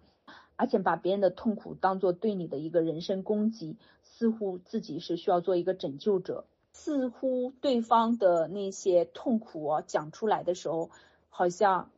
[0.56, 3.78] 而且把别人的痛苦当做对你的一个人身攻击，
[4.16, 6.46] 似乎自己是需要做一个拯救者。
[6.72, 10.92] 似乎对方的那些痛苦啊讲出来的时候，
[11.30, 11.90] 好像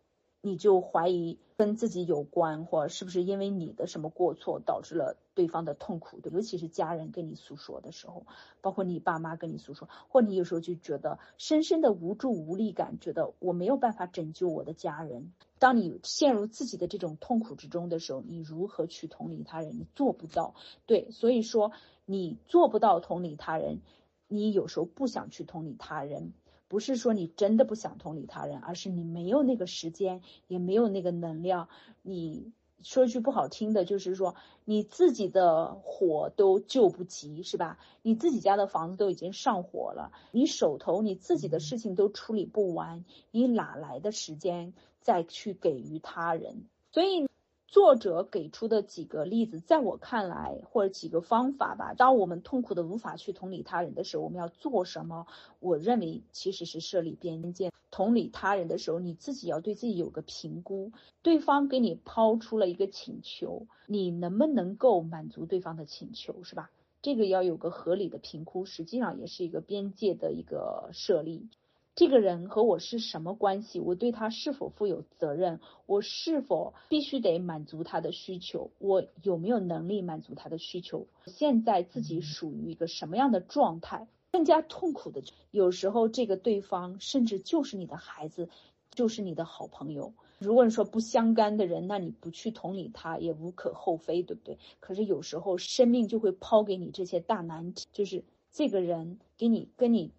[0.41, 6.19] 你就怀疑跟自己有关，或是不是因为你的什么过错导致了对方的痛苦？
[6.31, 8.25] 尤其是家人跟你诉说的时候，
[8.61, 15.31] 包括你爸妈跟你诉说，或你有时候就觉得深深的无助无力感，觉得我没有办法拯救我的家人。
[15.57, 19.77] 当你陷入自己的这种痛苦之中的时候，你如何去同理他人？
[19.77, 20.55] 你做不到。
[20.85, 21.71] 对，所以说
[22.05, 23.79] 你做不到同理他人。
[24.27, 26.33] 你有时候不想去同理他人，
[26.67, 31.69] 不是说你真的不想同理他人，而是你没有那个时间，也没有那个能量。
[32.01, 32.51] 你
[32.81, 37.79] 说句不好听的，就是说你自己的火都救不及，是吧？
[38.01, 46.65] 你自己家的房子都已经上火了，你手头你自己的事情都处理不完，你哪来的时间再去给予他人？
[46.91, 47.27] 所以
[47.67, 51.93] 作者给出的几个例子，在我看来，或者几个方法吧。
[51.93, 55.27] 当我们痛苦的无法去同理他人的时候，我们要做什么？
[55.59, 57.71] 我认为其实是设立边界。
[57.91, 60.91] 同理他人的时候，你自己要对自己有个评估。
[61.21, 66.71] 对方给你抛出了一个请求，你能不能够满足对方的请求，是吧？
[67.01, 71.47] 这个要有个合理的评估，实际上也是一个边界的一个设立。
[71.95, 73.79] 这个人和我是什么关系？
[73.79, 75.61] 我对他是否负有责任？
[75.85, 78.69] 我是否必须得满足他的需求？
[78.79, 81.07] 我有没有能力满足他的需求？
[81.25, 84.09] 现在自己属于一个什么样的状态？
[84.33, 88.49] 更加痛苦的，有时候这个对方甚至就是你的孩子，
[88.91, 90.13] 就是你的好朋友。
[90.39, 94.57] 如果你说不相干的人，那你不去同理他也无可厚非，对不对？
[94.81, 98.21] 可是有时候生命就会抛给你这些大难题，就是
[98.51, 100.11] 这个人给你跟你。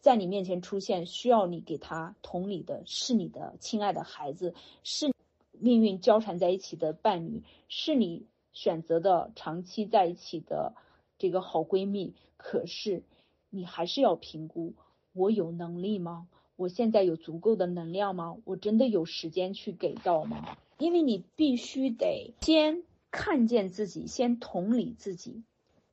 [0.00, 5.12] 在你面前出现，需要你给他同理的，是你的亲爱的孩子，是
[5.52, 10.74] 命运交缠在一起的伴侣，是你选择的长期在一起的
[11.18, 12.14] 这个好闺蜜。
[12.38, 13.02] 可是，
[13.50, 14.72] 你还是要评估：
[15.12, 16.28] 我有能力吗？
[16.56, 18.38] 我现在有足够的能量吗？
[18.46, 20.56] 我真的有时间去给到吗？
[20.78, 25.42] 因为你必须得先看见自己，先同理自己，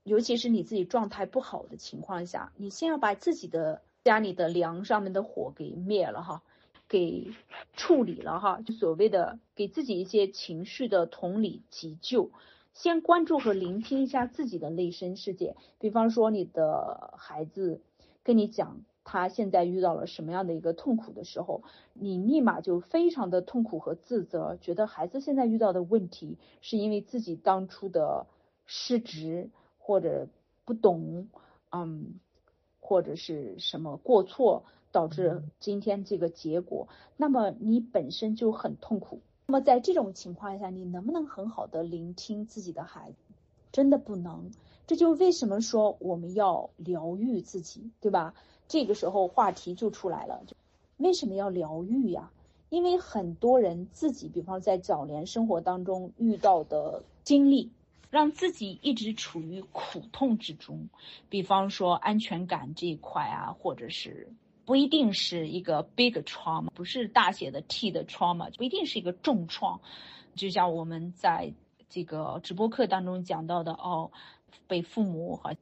[0.04, 3.82] 尤其是你自己状态不好的情况下，你先要把自己的。
[4.08, 6.42] 家里的梁上面的火给灭了哈，
[6.88, 7.34] 给
[7.74, 12.32] 处理了哈，就所谓的给自己一些情绪的同理急救，
[12.74, 15.58] 先关注和聆听一下自己的内心世界。
[15.78, 17.82] 比方说你的孩子
[18.24, 28.26] 跟你讲他现在遇到了什么样的一个痛苦的时候，你立马就非常的痛苦和自责，觉得孩子现在遇到的问题是因为自己当初的
[28.66, 30.30] 失职或者
[30.64, 31.28] 不懂，
[31.72, 32.22] 嗯。
[32.88, 34.64] 或者是什么过错
[34.94, 39.20] 导致今天这个结果，那么你本身就很痛苦。
[39.48, 43.18] 那么在这种情况下，你能不能很好的聆听自己的孩子？
[43.74, 44.52] 真的不能。
[44.88, 48.34] 这就为什么说我们要疗愈自己，对吧？
[48.70, 50.42] 这个时候话题就出来了，
[50.96, 52.32] 为什么要疗愈呀？
[52.70, 57.70] 因为很多人自己，比方在早年生活当中遇到的经历。
[58.10, 60.90] 让自己一直处于苦痛之中，
[61.30, 64.30] 比方说安全感这一块啊，或者是
[64.66, 69.82] 不一定是一个 big trauma，不是大写的 T 的 trauma，不一定是一个重创。
[70.36, 71.54] 就像我们在
[71.90, 74.12] 这个直播课当中讲到的，哦，
[74.68, 75.56] 被父母和。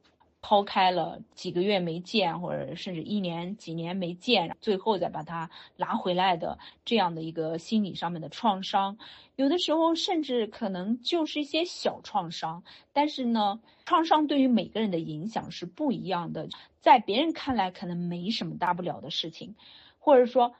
[0.48, 8.96] 抛开了几个月没见，或者甚至一年几年没见，最后再把他拿回来的这样的一个心理上面的创伤，
[9.34, 16.48] 有的时候甚至可能就是一些小创伤，但是呢，创伤对于每个人的影响是不一样的，
[16.80, 19.56] 在别人看来可能没什么大不了的事情，
[19.98, 20.54] 或者说，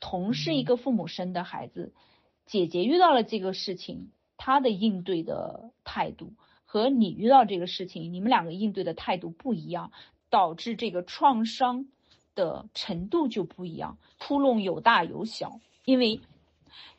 [0.00, 1.92] 同是一个父母生的孩子，
[2.46, 6.32] 姐姐遇到了这个事情，她的应对的态度。
[6.72, 9.90] 和你遇到这个事情，你们两个应对的态度不一样，
[10.28, 11.88] 导致这个创伤
[12.36, 15.58] 的程度就不一样，窟窿有大有小。
[15.84, 16.20] 因为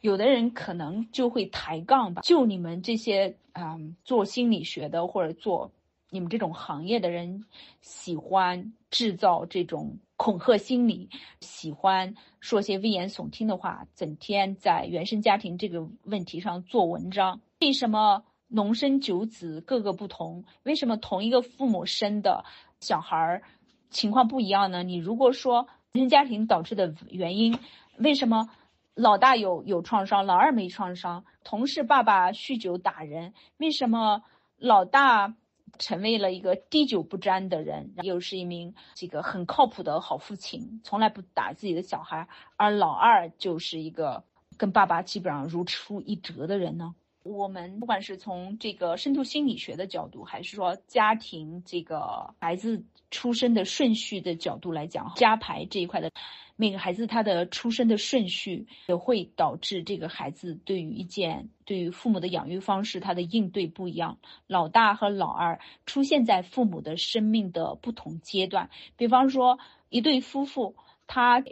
[0.02, 5.72] 有的人可能就会抬杠吧，就你们这些嗯做心理学的或者做
[6.10, 7.46] 你们这种行业的人，
[7.80, 11.08] 喜欢制造这种恐吓心理，
[11.40, 17.40] 喜欢说些危言耸听的话，整天在原生家庭这个问题上做文章。
[17.62, 18.26] 为什么？
[18.54, 20.44] 农生九子，各个不同。
[20.64, 22.44] 为什么同一个父母生的
[22.82, 23.44] 小孩儿
[23.90, 24.84] 情况不一样呢？
[24.84, 27.58] 你如果说原生家庭导致的原因，
[27.98, 28.50] 为什么
[28.94, 31.24] 老大有有创伤，老二没创伤？
[31.46, 34.22] 同是爸爸酗酒打人，为什么
[34.58, 35.34] 老大
[35.80, 42.28] 成为了一个滴酒不沾的人，又是一名这个很靠谱的好父亲，从来不打自己的小孩，
[42.58, 44.24] 而老二就是一个
[44.58, 46.94] 跟爸爸基本上如出一辙的人呢？
[47.24, 56.12] 我们不管是从这个深度心理学的角度，还是说家庭这个孩子出生的顺序的角度来讲，家排这一块的
[56.56, 64.18] 每个孩子他的出生的顺序，也会导致这个孩子对于一件对于父母的养育方式，他的应对不一样。
[64.48, 69.60] 老大和老二出现在父母的生命的不同阶段，比方说
[69.90, 71.44] 一对夫妇，他。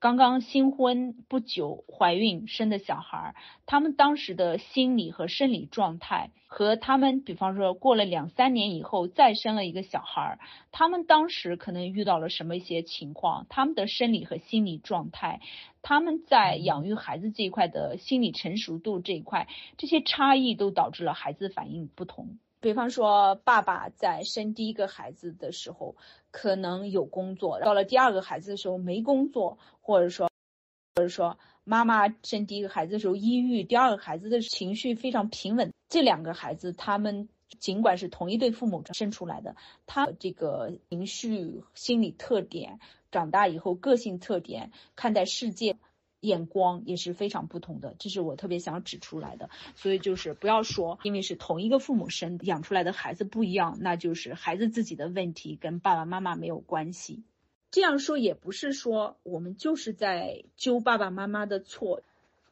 [0.00, 3.34] 刚刚新婚不久，怀孕生的小孩，
[3.66, 10.38] 他们当时的心理和生理状态，和他们，比方说过了两三年以后再生了一个小孩，
[10.70, 15.40] 他们当时可能遇到了什么一些情况，他们的生理和心理状态，
[15.82, 22.38] 他们在养育孩子这一块的心理成熟度这一块，这些差异都导致了孩子反应不同。
[22.60, 25.94] 比方说，爸爸在生第一个孩子的时候
[26.30, 30.28] 可能有工作，到了第二个孩子的时候没工作，或者说，
[30.96, 37.28] 或者说妈妈生第一个孩子的时候抑郁，第二个孩子的情绪非常平稳，这两个孩子他们
[37.60, 39.54] 尽管是同一对父母生出来的，
[39.86, 42.80] 他这个情绪心理特点，
[43.12, 45.76] 长大以后个性特点，看待世界。
[46.20, 49.50] 眼光也是非常不同的，这是我特别想指出来的。
[49.76, 57.22] 所以就是不要说，因为是同一个父母生养出来的孩子不一样，那就是孩子自己的问题，跟爸爸妈妈没有关系。
[57.70, 62.02] 这样说也不是说我们就是在揪爸爸妈妈的错，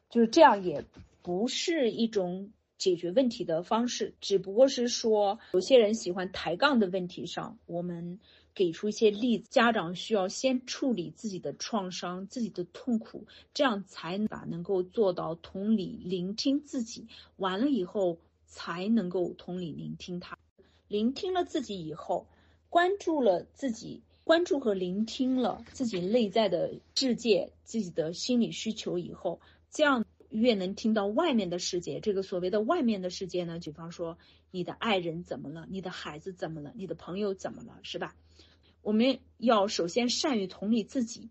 [0.09, 0.85] 就是这样也
[1.21, 8.19] 不是一种解决问题的方式，只不过是说有些人喜欢抬杠的问题上，我们。
[8.57, 17.05] 给出一些例子，家长需要先处理自己的创伤、自己的痛苦，这样才把能够做到同理、聆听自己。
[17.35, 20.35] 完了以后，才能够同理聆听他。
[20.87, 22.25] 聆听了自己以后，
[22.67, 29.39] 关注了自己，关注和聆听了自己内在的世界、自己的心理需求以后，
[29.69, 31.99] 这样越能听到外面的世界。
[31.99, 34.17] 这个所谓的外面的世界呢，比方说
[34.49, 38.15] 你的爱人怎么了，你的孩子怎么了，你的朋友怎么了，是吧？
[38.87, 41.29] 我们要首先善于同理自己，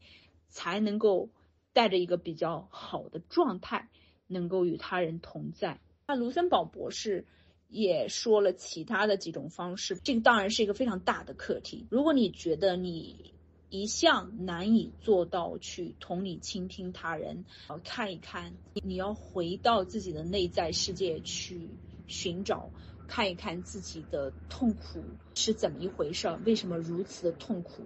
[0.50, 1.30] 才能够
[1.72, 3.88] 带着一个比较好的状态，
[4.26, 5.80] 能够与他人同在。
[6.06, 7.24] 那卢森堡博士
[7.66, 11.86] 也说了其他的几种方式，这个当然是一个非常大的课题。
[11.88, 13.32] 如果你觉得你
[13.70, 17.46] 一向难以做到去同理倾听他人，
[17.82, 18.52] 看一看，
[18.84, 21.70] 你要回到自己的内在世界去
[22.06, 22.70] 寻找。
[23.06, 25.02] 看一看自己的痛苦
[25.34, 27.82] 是怎么一回事儿，为什么如此的痛苦，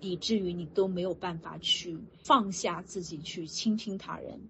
[0.00, 4.40] 以至于你都没有办法去放下自己去倾听他人。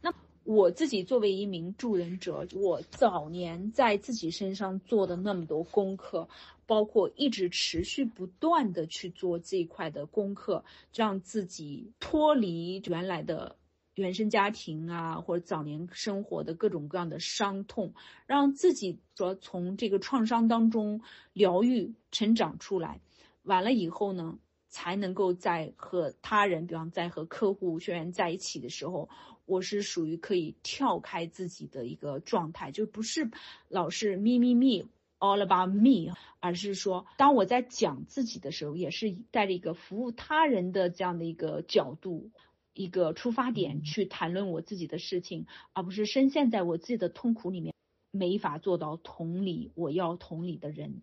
[0.00, 6.28] 那我自己作为一名助人者，我早年在自己身上做的那么多功课，
[6.64, 13.57] 包括一直持续不断的去做这一块的功课，让自己脱离原来的。
[14.02, 17.94] 原生家庭啊，或者早年生活的各种各样的伤痛，
[18.26, 23.00] 让自己说从这个创伤当中疗愈、成长出来，
[23.42, 24.38] 完了以后呢，
[24.68, 29.08] 才能够在和他人，比方在和客户、学员在一起的时候，
[29.46, 33.30] 我是属于可以跳开自己的一个状态，就不是
[33.68, 34.88] 老是 me me me
[35.18, 42.30] all about me，而是说当我在讲自己的时候，也是带着一个服务他人的这样的一个角度。
[42.78, 47.74] 一个出发点去谈论我自己的事情，而不是深陷在我自己的痛苦里面，
[48.12, 51.02] 没法做到同理我要同理的人。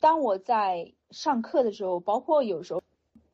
[0.00, 2.82] 当我在上课的时候，包括有时候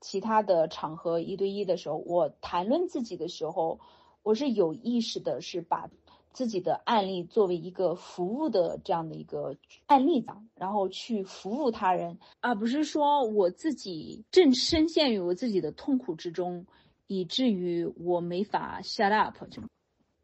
[0.03, 3.81] 其他的场合一对一的时候，我谈论自己的时候，
[4.23, 5.89] 我是有意识的，是把
[6.35, 16.67] 自己的案例作为一个服务的这样的一个案例讲，然后去服务他人，而不是说我自己正深陷于我自己的痛苦之中。
[17.09, 19.61] 以至于我没法 shut up，就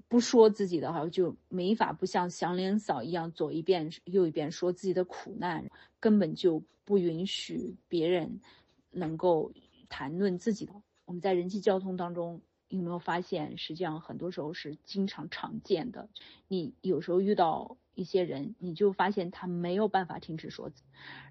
[0.06, 5.68] 不说自己的话，就没法不像祥林嫂一样左一遍右一遍说自己的苦难，
[5.98, 8.40] 根本就不允许别人
[8.90, 9.52] 能够
[9.88, 10.72] 谈论自己的。
[11.06, 16.08] 我们在人际交通当中有没有发现，实际上很多时候是经常常见的。
[16.48, 20.70] 你有时候遇到一些人，你就发现他没有办法停止说，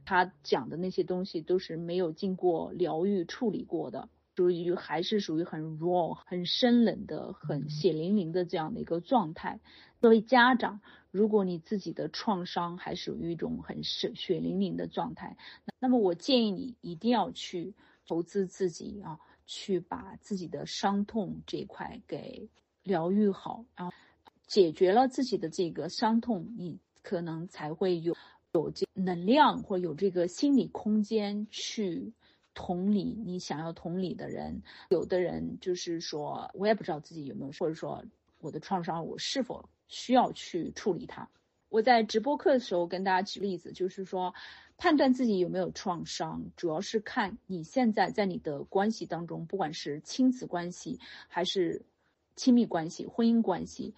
[0.03, 4.09] 他讲的那些东西都是没有经过疗愈处理过的。
[4.35, 9.59] 属于还是属于很 raw、很生冷的、很血淋淋的这样的一个状态。
[10.01, 10.81] 作为家长，
[11.11, 15.37] 如果你自己的创伤还属于一种很血血淋淋的状态，
[15.79, 17.73] 那么我建议你一定要去
[18.07, 22.49] 投资自己啊，去把自己的伤痛这一块给
[22.83, 23.93] 疗愈好，然后
[24.47, 28.15] 解决了自己的这个伤痛，你可能才会有
[28.53, 32.11] 有这能量或有这个心理空间去。
[32.53, 38.03] 同理，你想要同理的人，有的人就是说，我也不知道自己有没有，或者说
[38.39, 41.29] 我的创伤，我是否需要去处理它。
[41.69, 44.35] 我在直播课的时候跟大家举例子，就是说，
[44.77, 51.81] 判断自己有没有创伤，主要是看你现在在你的关系当中，不管是亲子关系还是
[52.35, 53.95] 亲密关系、婚姻关系。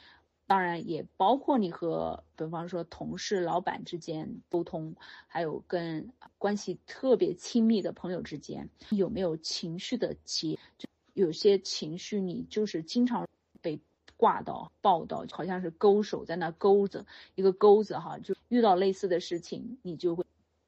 [0.47, 4.95] 当然也包括你和，比方说同事、老板之间沟通，
[5.27, 10.59] 还有跟关系特别亲密的朋友之间，有没有情绪的结？
[10.77, 13.27] 就有些情绪你就是经常
[13.61, 13.79] 被
[14.17, 20.23] 挂到、报道，好像是勾手在那钩着一个钩子哈，就遇到类似的事情，你就会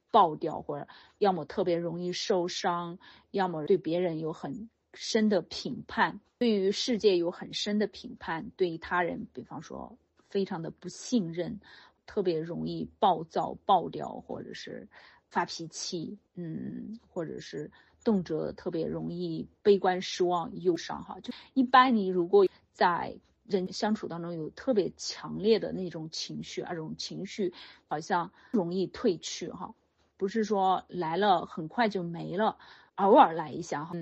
[0.09, 0.87] 爆掉，或者
[1.19, 2.97] 要么特别容易受伤，
[3.29, 4.69] 要么对别人有很。
[4.93, 9.97] 深的评判，对于世界有很深的评判，对于他人，比方说
[10.29, 11.59] 非常的不信任，
[12.05, 14.87] 特别容易暴躁、爆掉，或者是
[15.29, 17.71] 发脾气，嗯，或者是
[18.03, 21.19] 动辄特别容易悲观、失望、忧伤哈。
[21.21, 27.53] 就一般你如果在人相处当中有特别强烈的那种情绪，而这种情绪
[27.87, 29.73] 好像容易褪去哈，
[30.17, 32.57] 不是说来了很快就没了，
[32.95, 33.93] 偶尔来一下哈，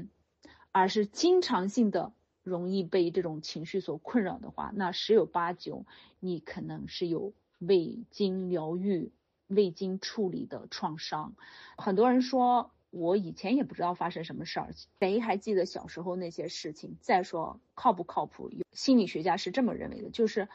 [0.78, 2.12] 而是经常性的
[2.44, 5.86] 容易被这种情绪所困扰的话，那十有八九
[6.20, 9.14] 你可能是有未经疗愈、
[9.48, 11.34] 未经处理的创伤。
[11.78, 12.72] 很多人说。
[12.92, 14.70] 我以前也不知道发生什么事儿，
[15.02, 16.96] 谁还记得小时候那些事情？
[17.02, 18.50] 再说靠不靠谱？
[18.50, 20.48] 有心理学家是这么认为的，就是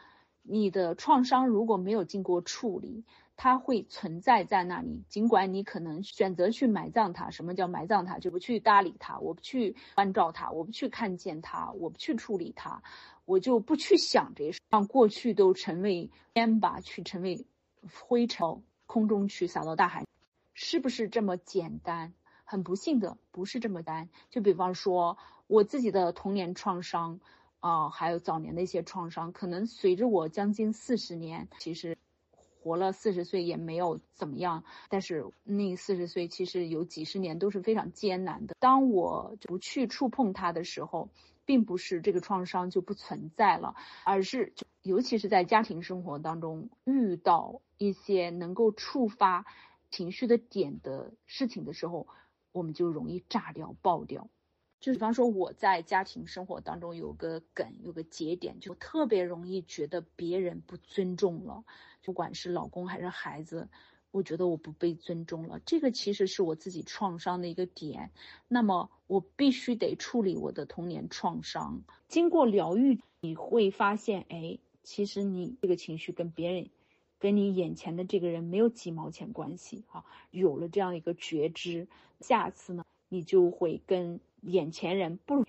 [0.43, 3.03] 你的创伤如果没有经过处理，
[3.37, 5.03] 它会存在在那里。
[5.07, 8.19] 尽管你可能选择去埋葬它，什么叫埋葬它？
[8.19, 12.81] 就不去搭理它，我不去关照它，我不去看见它，我不去处理它，
[13.25, 17.45] 我就不去想这些，让过去都成为烟吧，去成为
[18.07, 20.05] 灰尘，空中去撒到大海，
[20.53, 22.13] 是不是这么简单？
[22.43, 24.09] 很不幸的，不是这么单。
[24.29, 25.17] 就比方说，
[25.47, 27.21] 我自己的童年创伤，
[27.61, 31.97] 啊，还有早年的一些创伤，可能随着我将近四十年，其实
[32.61, 34.65] 活了四十岁也没有怎么样。
[34.89, 38.55] 但是那四十岁其实有几十年都是非常艰难的。
[38.59, 41.09] 当我不去触碰它的时候，
[41.45, 49.45] 并不是这个创伤就不存在了，而是尤其是在家庭生活当中遇到一些能够触发
[49.89, 52.07] 情绪的点的事情的时候。
[52.53, 54.27] 我们就容易炸掉、爆掉。
[54.81, 61.63] 就比方说，我在家庭生活当中有个梗、有个节点，就特别容易觉得别人不尊重了，
[62.03, 63.69] 不管是老公还是孩子，
[64.11, 65.61] 我觉得我不被尊重了。
[65.65, 68.11] 这个其实是我自己创伤的一个点。
[68.49, 71.83] 那么，我必须得处理我的童年创伤。
[72.07, 76.69] 经过疗愈，你会发现，哎，其实你这个情绪跟别人。
[77.19, 81.87] 跟你眼前的这个人没有几毛钱关系哈，有了这样一个觉知，
[82.19, 85.45] 下次呢，你就会跟眼前人不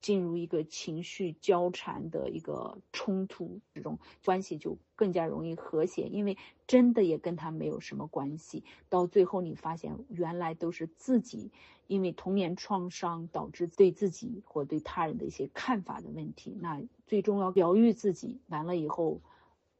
[0.00, 6.36] 进入一个情绪交缠的一个冲突这种关系就更加容易和谐，因为
[6.66, 8.64] 真的也跟他没有什么关系。
[8.88, 11.50] 到最后你发现原来都是自己
[11.86, 19.20] 因为童年创伤导致对自己或对他人的一些看法的问题，那最终要疗愈自己，完了以后。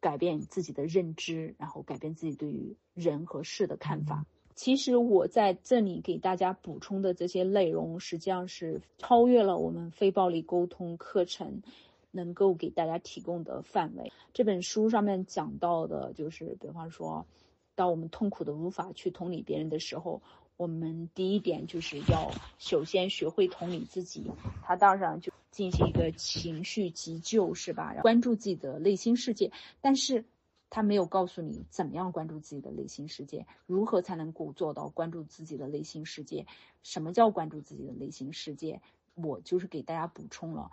[0.03, 4.25] 改变自己的认知，然后改变自己对于人和事的看法。
[4.55, 11.63] 其实我在这里给大家补充的这些内容，实际上是超越了我们非暴力沟通课程
[12.11, 14.13] 能够给大家提供的范围。
[14.33, 17.27] 这本书上面讲到的，就是比方说，
[17.75, 20.23] 当我们痛苦的无法去同理别人的时候，
[20.57, 24.25] 我们第一点就是要首先学会同理自己。
[24.63, 25.33] 他当然就。
[25.51, 27.93] 进行一个情绪急救是吧？
[28.03, 30.25] 关注自己的内心世界，但是
[30.71, 36.47] 他没有告诉你怎么样关注自己的内心世界，如何才能够做到关注自己的内心世界？
[36.85, 38.81] 什么叫关注自己的内心世界？
[39.17, 40.71] 我就是给大家补充了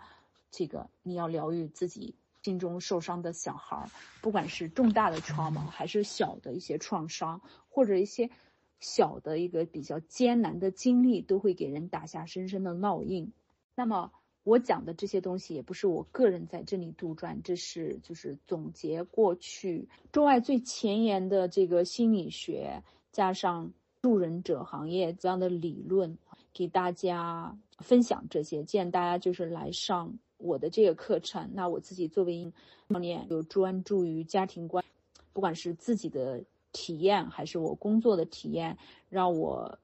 [0.52, 3.90] 这个，你要疗愈自己心中受伤的小孩，
[4.22, 8.30] 不管是重大的创伤还是小的一些创伤，或者一些
[8.78, 13.32] 小的一个比较艰难的经历，都会给人打下深深的烙印。
[13.74, 14.12] 那么。
[14.48, 22.82] 我讲的这些东西也不是我个人在这里杜撰，这是就是总结过去中外最前沿的这个心理学，
[23.12, 23.70] 加上
[24.00, 26.16] 助人者行业这样的理论，
[26.54, 28.64] 给大家分享这些。
[28.64, 32.50] 既然大家就是来上我的这个课程，那我自己作为
[32.88, 34.82] 教练，有专注于家庭观，
[35.34, 36.42] 不管是自己的
[36.72, 38.78] 体验还是我工作的体验，
[39.10, 39.78] 让我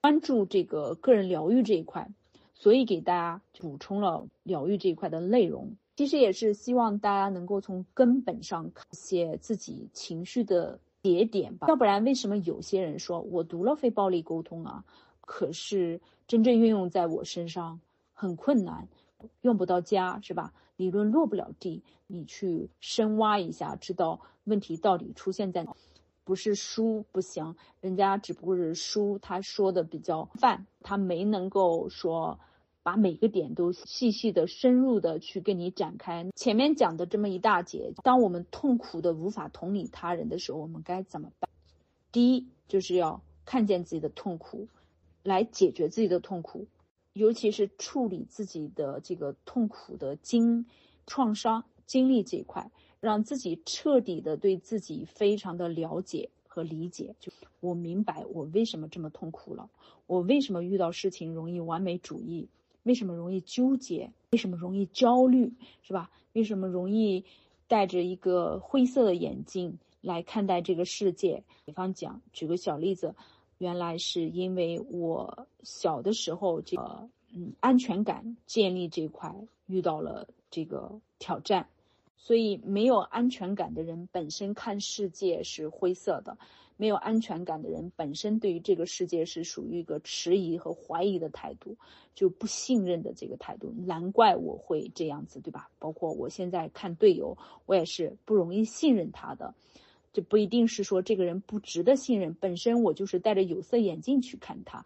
[0.00, 2.08] 关注这个个人疗愈这一块。
[2.54, 11.66] 所以给大家补充了疗愈这一块的内容，其实也是希望大家能够从根本上看些自己情绪的节点吧。
[11.68, 14.84] 要不然，为什么有些人说我读了非暴力沟通啊，
[15.20, 17.80] 可是真正运用在我身上
[18.12, 18.88] 很困难，
[19.42, 20.52] 用不到家是吧？
[20.76, 25.76] 理论落不了地，你去深挖一下，知道问题到底出现在哪。
[26.24, 32.40] 不是书不行，人家只不过是书，他说的比较泛，他没能够说。
[32.84, 36.26] 把每个点都细细的、深入的去跟你展开。
[36.36, 41.48] 前面讲的这么一大节，当我们痛苦的无法同理他人的时候，我们该怎么办？
[42.12, 44.68] 第一，就是要看见自己的痛苦，
[45.22, 46.66] 来解决自己的痛苦，
[47.14, 50.66] 尤其是处理自己的这个痛苦的经
[51.06, 52.70] 创伤经历这一块，
[53.04, 57.14] 让自己彻底的对自己非常的了解和理解。
[57.20, 57.30] 就
[57.60, 59.68] 我明白我为什么这么痛苦了，
[60.06, 62.48] 我为什么遇到事情容易完美主义。
[62.84, 64.10] 为什么容易纠结？
[64.32, 65.52] 为什么容易焦虑？
[65.82, 66.10] 是吧？
[66.32, 67.24] 为什么容易
[67.68, 71.44] 戴着一个灰色的眼镜来看待这个世界？
[71.66, 73.14] 比方讲，举个小例子，
[73.58, 79.34] 原来是因为我小的时候这个嗯安全感建立这块
[79.66, 81.66] 遇到了这个挑战，
[82.24, 86.38] 所以没有安全感的人本身看世界是灰色的。
[86.76, 91.76] 没有安全感的人，本身对于这个世界是属于一个迟疑和怀疑的态度，
[92.16, 93.72] 就不信任的这个态度。
[93.86, 95.70] 难怪我会这样子，对吧？
[95.78, 99.54] 包括我现在看队友，我也是不容易信任他的。
[100.12, 104.84] 这不一定是说这个人不值得信任，本身我就是戴着有色眼镜去看他，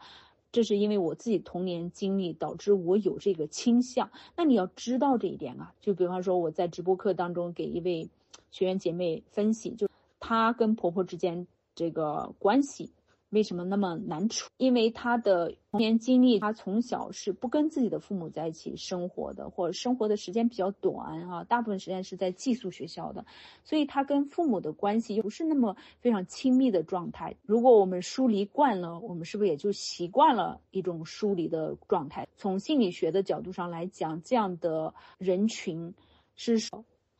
[0.52, 4.10] 这是因为我自己童年经历导致我有这个倾向。
[4.36, 8.08] 那你要知道这一点啊，就比方说我在直播课当中给一位
[8.50, 9.88] 学员姐妹分析，就
[10.20, 11.46] 她跟婆婆之间。
[11.74, 12.90] 这个关系
[13.30, 14.48] 为什么那么难处？
[14.56, 23.26] 因为他的童年经历，他从小是不跟自己的父母在一起生活的，或者生活的时间比较短啊，大部分时间是在寄宿学校的，
[23.64, 27.36] 所以他跟父母的关系不是那么非常亲密的状态。
[27.42, 32.26] 如果我们疏离惯了，我们是不是也就习惯了一种疏离的状态？
[32.36, 35.94] 从心理学的角度上来讲，这样的人群
[36.34, 36.58] 是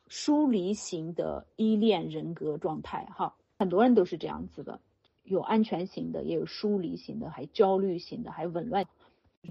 [0.07, 3.35] 疏离型的依恋人格状态，哈。
[3.59, 4.79] 很多人都是这样子的，
[5.29, 8.87] 有安全型的，也有疏离型的，还焦虑型的，还紊乱。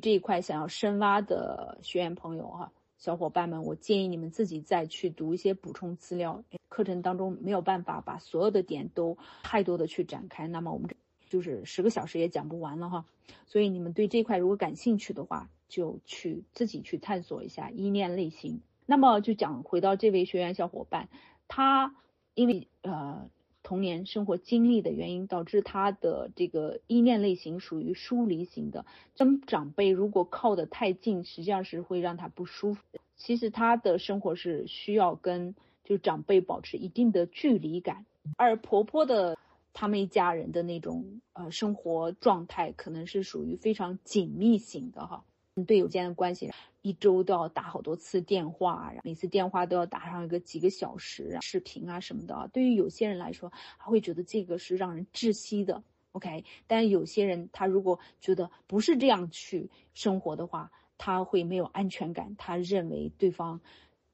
[0.02, 6.42] 这一块想要深挖的学员朋友哈，小伙伴们，我建议你们自己再去读一些补充资料。
[6.68, 10.90] 课程当中没有办法把所有的点都太多的去展开，那么我们
[11.28, 13.04] 就是十个小时也讲不完了哈。
[13.46, 18.60] 所以你们对这块如果感兴趣的话，就去自己去探索一下依恋类型。
[18.84, 21.08] 那么就讲回到这位学员小伙伴，
[21.46, 21.94] 他
[22.34, 23.30] 因为呃。
[23.68, 28.86] 童年生活经历的原因，导致他的这个依恋类型属于疏离型的。
[29.14, 32.80] 跟长辈如果靠得太近，实际上是会让他不舒服。
[33.18, 35.54] 其实他的生活是需要跟
[35.84, 38.06] 就长辈保持一定的距离感，
[38.38, 39.36] 而婆婆的
[39.74, 45.24] 他们一家人的那种呃生活状态，可能是属于非常紧密型的哈。
[45.66, 46.50] 队友间的关系，
[46.88, 52.48] 一周都要打好多次电话，每次电话都要打上一个几个小时啊，视频啊什么的。
[52.50, 55.82] 对于有些人来说，他会觉得这个是让人窒息的。
[56.12, 63.60] OK，但有些人他如果觉得不是这样去生活的话，他会没有安全感，他认为对方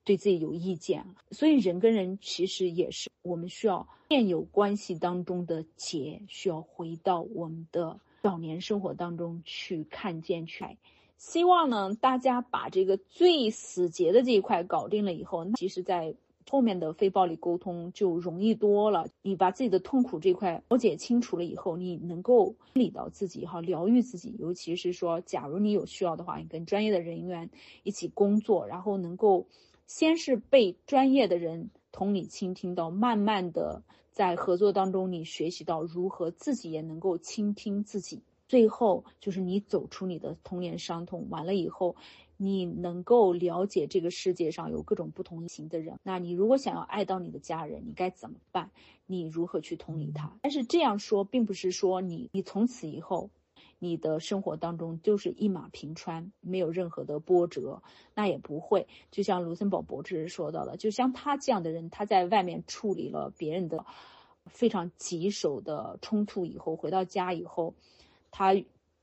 [0.02, 1.06] 对自己有意见。
[1.30, 10.64] 所以人跟人其实也是我们需要现有关系当中的结，需要回到我们的早年生活当中去看见去。
[11.16, 16.14] 希望呢，大家把这个最死结的这一块搞定了以后，其实，在
[16.50, 19.08] 后面的非暴力沟通就容易多了。
[19.22, 24.36] 你把自己的痛苦这块了解清楚了以后，你能够理到自己哈，疗愈自己。
[24.38, 27.48] 尤其是说，假如你有需要的话，你跟专业的人员
[27.82, 29.46] 一起工作，然后能够
[29.86, 38.22] 先是被专业的人同理倾听到，慢慢的在合作当中，你学习到如何自己也能够倾听自己。
[38.46, 41.96] 最后就是你走出你的童年伤痛，完了以后，
[42.36, 45.98] 你能够了解这个世界上有各种不同型的人。
[46.02, 48.70] 那你如果想要爱到你的家人，你该怎么办？
[49.06, 50.38] 你如何去同理他？
[50.42, 53.30] 但是这样说，并不是说你你从此以后，
[53.78, 57.82] 你的生活当中就是一马平川，没有任何的波折。
[58.14, 58.86] 那也不会。
[59.10, 63.86] 就像卢森堡博士说到的，就像他这样的人，他在外面处理了别人的
[64.46, 67.74] 非常棘手的冲突以后，回到家以后。
[68.36, 68.52] 他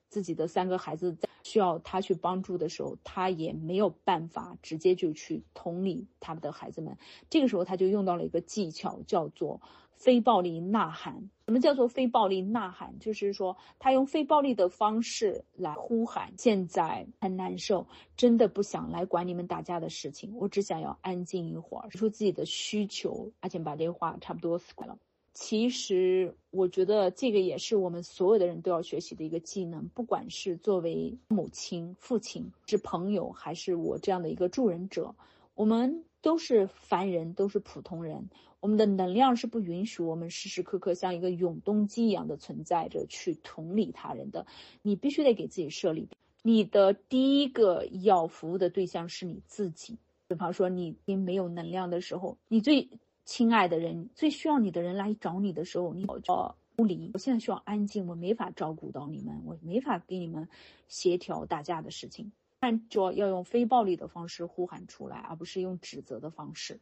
[0.09, 6.97] 自己的三个孩子在需要他去帮助的时候，他也没有办法直接就去同理他们的孩子们。
[7.29, 9.61] 这个时候，他就用到了一个技巧，叫做
[9.93, 11.29] 非暴力呐喊。
[11.47, 12.99] 什么叫做非暴力呐喊？
[12.99, 24.97] 就是说，他用非暴力的方式来呼喊：现在很难受，真的不想来管你们打架的事情，我只想要安静一会儿，说出自己的需求，而且把这话差不多死了。
[25.33, 29.87] 其实，我觉得这个也是我们所有的人都要学习的一个技能。
[29.87, 35.15] 不管是作为母亲、父亲，是朋友，还是我这样的一个助人者，
[35.55, 38.29] 我们都是凡人，都是普通人。
[38.59, 44.45] 我们的能量是不允许我们时时刻刻像一个永动机一样的存在着去同理他人的。
[44.81, 46.09] 你必须得给自己设立，
[46.43, 49.97] 你的第一个要服务的对象是你自己。
[50.27, 52.89] 比方说，你没有能量的时候，你最。
[53.23, 57.11] 亲爱的人，最需要你的人来找你的时候，你叫不离。
[57.13, 60.47] 我现在需要安静，我没法照顾到你们，我没法给你们
[60.87, 62.31] 协调大家的事情。
[62.59, 66.79] 但就要用非暴力的方式呼喊出来，而不是用指责的方式。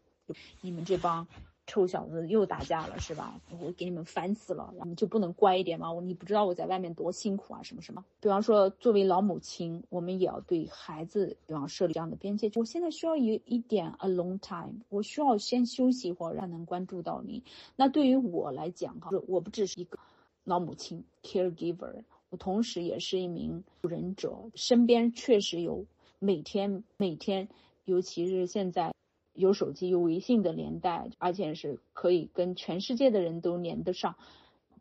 [0.62, 1.28] 你们这帮。
[1.70, 3.40] 臭小子又打架了是吧？
[3.62, 5.94] 我给你们烦死了，你就不能乖一点吗？
[5.94, 8.04] 我你不知道我在外面多辛苦啊，什么什么？
[8.20, 12.52] 比方说，作为老母亲，我们也要对孩子，比方设立这样的边界。
[12.56, 17.44] 我现在需要一一点 alone time，我需要先休息一会儿，让能关注到你。
[17.76, 20.00] 那对于我来讲哈，我不只是一个。
[20.46, 25.86] 老母亲 caregiver，我同时也是一名助人者，身边确实有
[26.18, 27.50] 每天每天，
[27.86, 28.92] 尤其是现在
[29.40, 34.18] 有手机有微信的年代，而且是可以跟全世界的人都连得上，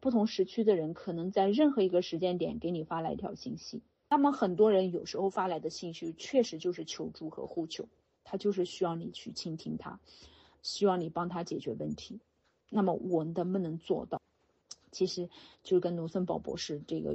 [0.00, 3.80] 不同时区的人可能在任何一个时间点给你发来一条信息。
[4.10, 7.86] 那么很多人有时候发来的信息确实就是求助和呼求，
[8.24, 10.00] 他就是需要你去倾听他，
[10.60, 12.18] 希望你帮他解决问题。
[12.68, 14.20] 那么我能不能做到？
[14.90, 15.28] 其实
[15.62, 17.14] 就跟农森堡博士这个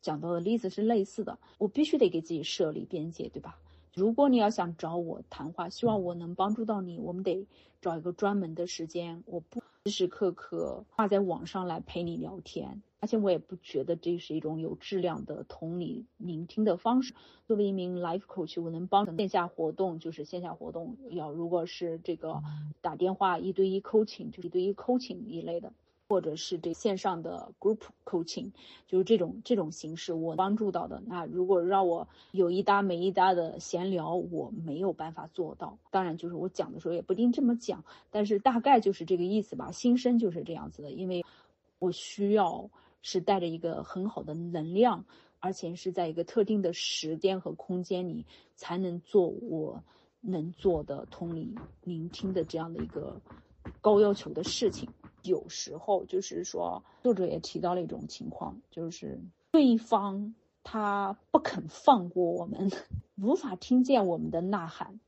[0.00, 1.38] 讲到的例子是类似的。
[1.58, 3.60] 我必须得给自己设立边界，对吧？
[3.94, 7.46] 如果你要想找我谈话，希望我能帮助到你，我们得
[7.80, 9.22] 找一个专门的时间。
[9.26, 17.14] 我不时时刻刻挂在网上来陪你聊天，而且我也不觉得这是一种有质量的同理聆听的方式。
[17.46, 22.42] 作为一名 life coach，我能帮线下活动就是线下活动，要如果是这个
[22.80, 25.72] 打电话一对一 coaching，就是一对一 coaching 一类的。
[26.10, 28.50] 或者是这线上的 group coaching，
[28.88, 31.00] 就是这种这种形式，我帮助到的。
[31.06, 35.78] 那如果让我有一搭没一搭的闲聊，我没有办法做到。
[35.92, 39.70] 当然，就是我讲的时候也不一定这么讲，但是大概就是这个意思吧。
[39.70, 41.24] 心声就是这样子的，因为
[41.78, 42.68] 我需要
[43.02, 45.04] 是带着一个很好的能量，
[45.38, 48.26] 而且是在一个特定的时间和空间里
[48.56, 49.84] 才能做我
[50.20, 51.54] 能做的同理
[51.84, 53.20] 聆听的这样的一个
[53.80, 54.88] 高要求的事情。
[55.22, 59.20] 有时候就是说，作者也提到了一种情况，就是
[59.50, 60.34] 对方
[60.64, 62.70] 他不肯放过我们，
[63.20, 64.98] 无法听见我们的呐喊，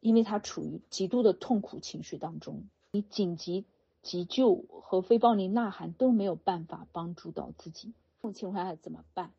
[0.00, 2.64] 因为他处于极度的痛苦情绪当中。
[2.92, 3.66] 你紧急
[4.02, 9.30] 急救和非暴力呐喊都没有办法帮助到自己，这种情况下怎么办？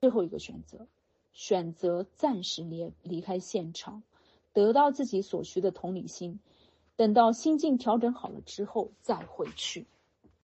[0.00, 0.86] 最后一个选择，
[1.32, 4.02] 选择暂时离离开现场，
[4.52, 6.40] 得到自己所需的同理心。
[7.02, 9.88] 等到心境调整好了之后再回去，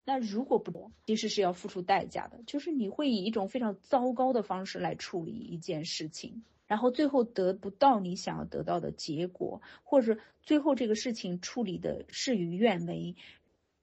[0.06, 13.14] 那如果不，其实是要付出代价的，就是你会以一种非常糟糕的方式来处理一件事情，然后最后得不到你想要得到的结果，或者最后这个事情处理的事与愿违。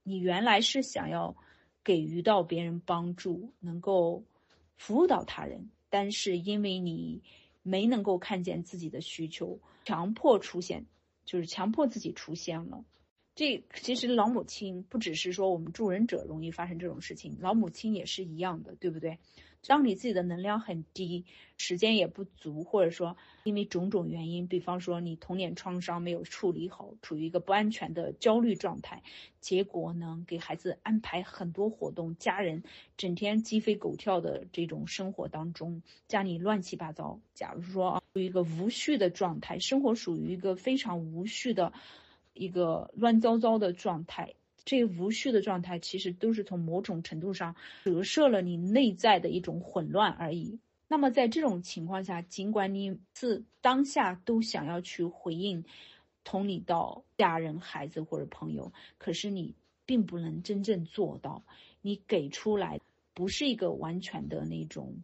[0.02, 1.36] 你原来是想要
[1.84, 4.24] 给予到别人帮助，能够
[4.76, 7.22] 服务到他人，但是因为你
[7.62, 10.86] 没能够看见自己的需求，强迫出现。
[11.24, 12.84] 就是强迫自己出现了，
[13.34, 19.18] 这其实老母亲不只是说我们助人者容易发生这种事情，老母亲也是一样的，对不对？
[19.66, 21.24] 当你自己的能量很低，
[21.56, 29.02] 时间也不足，或者说因为种种原因，比方说你童年创伤没有处理好，处于一个不安全的焦虑状态，
[29.40, 32.62] 结果呢，给孩子安排很多活动，家人
[32.96, 37.18] 整天鸡飞狗跳的这种生活当中，家里乱七八糟。
[37.34, 41.72] 假如说啊，一个无序的状态，生活属于一个非常无序的
[42.32, 44.34] 一个乱糟糟的状态。
[44.64, 47.54] 这无序的状态，其实都是从某种程度上
[47.84, 50.58] 折射了你内在的一种混乱而已。
[50.88, 55.64] 那么在这种情况下，尽管你是当下都想要去回应、
[56.24, 59.54] 同理到家人、孩子或者朋友，可是你
[59.86, 61.44] 并不能真正做到。
[61.80, 62.80] 你给出来
[63.12, 65.02] 不是一个完全的那种。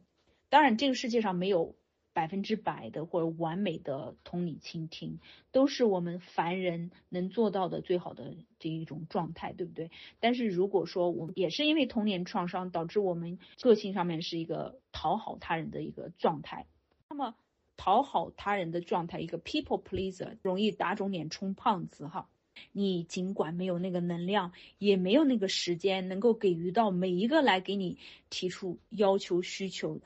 [0.49, 1.74] 当然，这个世界上没有。
[2.12, 5.20] 百分之百的或者完美的同理倾听，
[5.53, 9.91] 都是我们凡人能做到的最好的这一种状态，对不对？
[10.19, 16.66] 但是如果说我们也是因为童年创伤导致我们个性上面是一个讨好他人的一个状态，
[17.09, 17.35] 那么
[17.77, 22.28] 讨好他人的状态，一个 people pleaser，容易打肿脸充胖子哈。
[22.73, 27.97] 你尽管没有那个能量，也没有那个时间，能够给予到每一个来给你
[28.28, 30.01] 提出要求需求。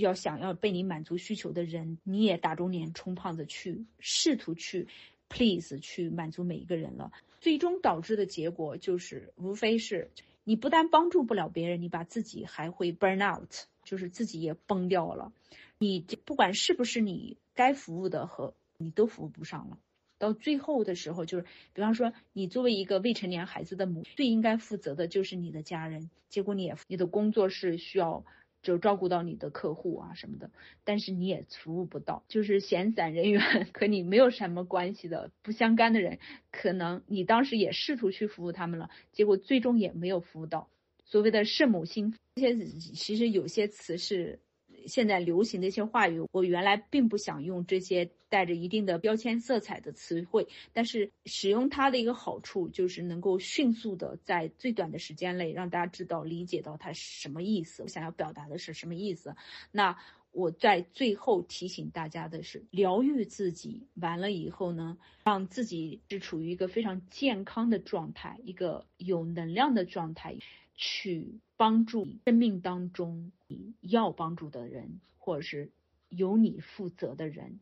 [0.00, 4.88] 要想要被你满足需求的人，你也打肿脸充胖子去试图去
[5.28, 10.10] please 去满足每一个人了，最终导致的结果就是无非是
[10.44, 13.50] 你不但帮助不了别人，你把自己还会 burn out，
[13.84, 15.32] 就是自己也崩掉了。
[15.78, 19.78] 你不管是不是你该服务的和你都服务不上了，
[20.18, 28.24] 到最后的时候就是，比方说你作为一个未成年孩子的母，最应该负责的就是你的家人，结果你也你的工作是需要。
[28.62, 30.50] 就照顾到你的客户啊什么的，
[30.84, 33.40] 但是你也服务不到，就是闲散人员
[33.74, 36.18] 和你没有什么关系的不相干的人，
[36.50, 40.68] 可能你当时也试图去服务他们了，结果最终也没有服务到。
[41.04, 42.64] 所谓的圣母心，这些
[42.94, 44.40] 其实有些词是。
[44.86, 59.34] 现在流行的一些话语，我原来并不想用这些带着一定的标签色彩的词汇，但是使用它的一个好处就是能够迅速的在最短的时间内让大家知道、理解到它什么意思，我想要表达的是什么意思。
[59.70, 59.96] 那
[60.30, 70.36] 我在最后提醒大家的是，疗愈自己完了以后呢，让自己是处于一个非常健康的状态，一个有能量的状态，
[70.74, 71.38] 去。
[71.62, 75.70] 帮助生命当中你要帮助的人，或者是
[76.08, 77.60] 由你负责的人，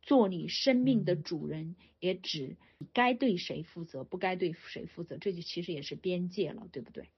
[0.00, 2.56] 做你生命的主人，也指
[2.94, 7.10] 该对谁负责，不该对谁负责，这就其实也是边界了，对不对？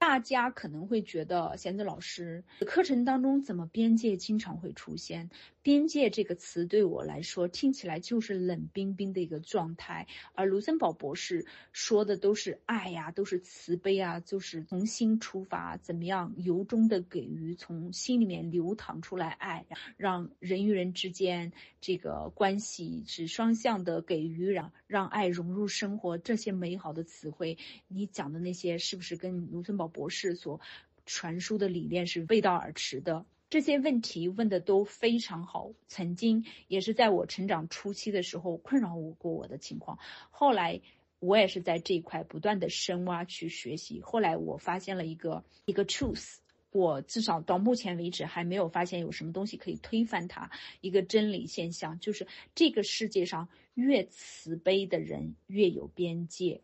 [0.00, 5.28] 大家可能会觉得贤子老师课程当中怎么边界经常会出现？
[5.62, 11.44] 边界这个词对我来说听起来就是冷冰冰的一个状态，而卢森堡博士
[11.74, 19.66] 说的都是爱呀，都是慈悲啊，就是从心出发，怎么样由衷的给予，从心里面流淌出来爱，
[19.98, 21.52] 让人与人之间
[21.82, 30.60] 这个关系是双向的给予，让让爱融入生活，这些美好的词汇，你讲的那些是不是跟卢森堡博士所
[31.04, 33.26] 传输的理念是背道而驰的？
[33.50, 39.98] 这些问题问的都非常好，曾经也是在我成长初期的时候困扰我过我的情况。
[40.30, 40.80] 后来
[41.18, 44.00] 我也是在这一块不断的深挖去学习。
[44.00, 46.36] 后来我发现了一个一个 truth，
[46.70, 50.48] 我至少到目前为止还没有发现有什么东西可以推翻它。
[50.80, 56.60] 一个真理现象就是，这个世界上越慈悲的人越有边界。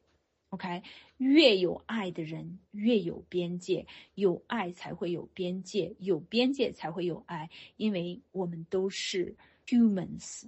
[0.57, 0.83] OK，
[1.19, 10.45] 越有爱的人越有边界，有爱才会有边界，有边界才会有爱，因为我们都是 humans，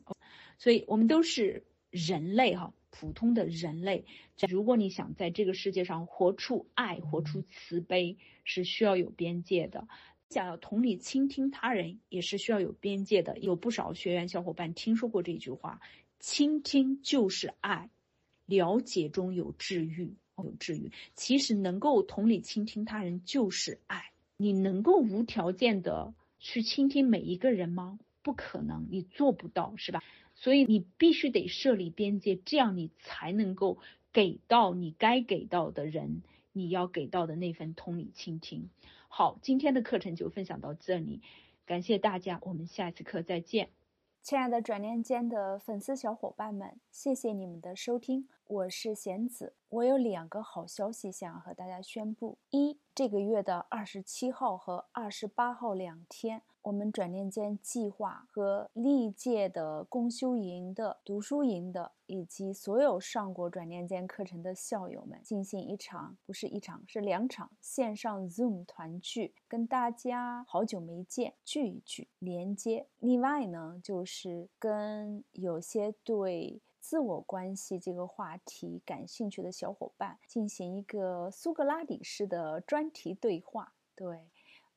[0.56, 4.06] 所以我们都是人类哈，普通的人类。
[4.48, 9.86] 如果你想在这个世界上活出爱，活出慈悲，是需要有边界的。
[10.30, 13.38] 想要同理倾听他人，也是需要有边界的。
[13.38, 15.82] 有不少学员小伙伴听说过这句话：
[16.18, 17.90] 倾听就是爱。
[18.48, 20.90] 了解中有治愈，有治愈。
[21.14, 24.10] 其实能够同理倾听他人就是爱。
[24.38, 27.98] 你能够无条件的去倾听每一个人吗？
[28.22, 30.02] 不可能，你做不到，是吧？
[30.34, 33.78] 所以你必须得设立边界，这样你才能够
[34.12, 36.22] 给到你该给到的人，
[36.52, 38.70] 你要给到的那份同理倾听。
[39.08, 41.20] 好，今天的课程就分享到这里，
[41.66, 43.77] 感谢大家，我们下次课再见。
[44.28, 49.54] 亲爱的转念间的粉丝小伙伴们，谢谢你们的收听，我是贤子。
[49.70, 56.42] 我有两个好消息想要和大家宣布：一，这个月的二十七号和二十八号两天。
[56.62, 72.86] 我们转念间计划和历届的共修营的读书营的，以及所有上过转念间课程的校友们，进行一场不是一场，是两场线上 Zoom 团聚，跟大家好久没见，聚一聚，连接。
[72.98, 83.72] 另外呢，就是跟有些对自我关系这个话题感兴趣的小伙伴，进行一个苏格拉底式的专题对话。
[83.94, 84.28] 对。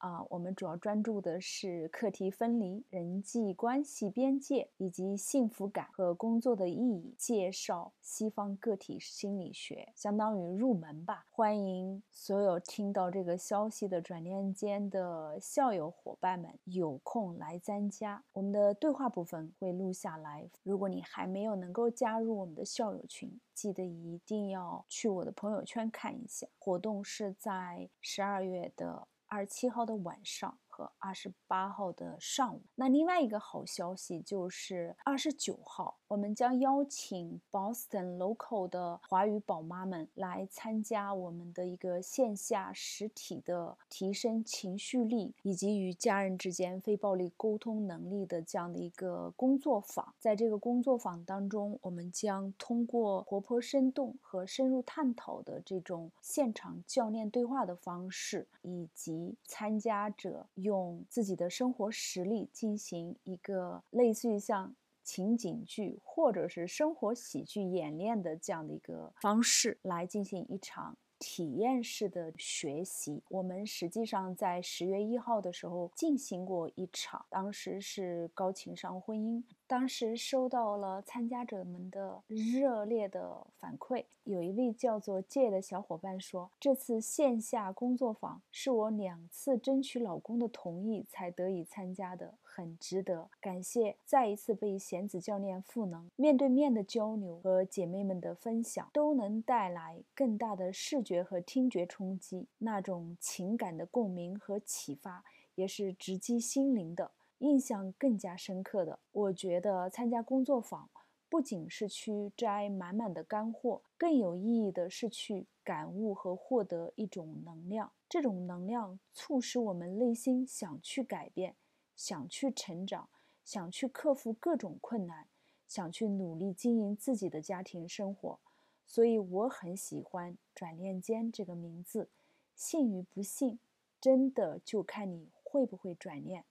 [0.02, 7.14] 啊，我们主要专注的是课题分离、人际关系边界以及幸福感和工作的意义。
[7.20, 11.28] 介绍西方个体心理学，相当于入门吧。
[11.30, 18.24] 欢迎所有听到这个消息的转念间的校友伙伴们有空来参加。
[18.34, 20.50] 我们的对话部分会录下来。
[20.64, 26.48] 如果你还没有能够加入我们的校友群，记得一定要去我的朋友圈看一下。
[26.58, 29.08] 活动是在十二月的。
[29.32, 30.58] 二十七号的晚上。
[30.82, 50.16] 和二十八号的上午，那另外一个好消息就是二十九号，我们将邀请 Boston local 的华语宝妈们来参加我们的一个线下实体的提升情绪力以及与家人之间非暴力沟通能力的这样的一个工作坊。
[50.18, 60.48] 在这个工作坊当中，我们将通过活泼生动和深入探讨的这种现场教练对话的方式，以及参加者。
[60.72, 64.74] 用自己的生活实例进行一个类似于像
[65.04, 73.22] 情景剧或者是生活喜剧演练的这样的一个方式来进行一场体验式的学习。
[73.30, 79.44] 我们实际上在十月一号的时候进行过一场，当时是高情商婚姻。
[79.68, 93.30] 当时收到了参加者们的热烈的反馈，有一位叫做 J 的小伙伴说：“这次线下工作坊是我两次争取老公的同意才得以参加的，很值得。
[93.40, 105.24] 感谢再一次被贤子教练赋能，面对面的交流和姐妹们的分享，都能带来更大的视觉和听觉冲击，那种情感的共鸣和启发
[105.56, 110.88] 也是直击心灵的。”印象更加深刻的，我觉得参加工作坊
[111.28, 117.92] 不仅是去摘满满的干货，更有意义的是去感悟和获得一种能量。
[118.08, 121.56] 这种能量促使我们内心想去改变，
[122.04, 123.10] 想去成长，
[123.46, 125.28] 想去克服各种困难，
[125.68, 128.40] 想去努力经营自己的家庭生活。
[128.88, 132.10] 所以我很喜欢“转念间”这个名字，
[132.56, 133.60] 信与不信
[134.02, 136.44] 真的就看你会不会转念。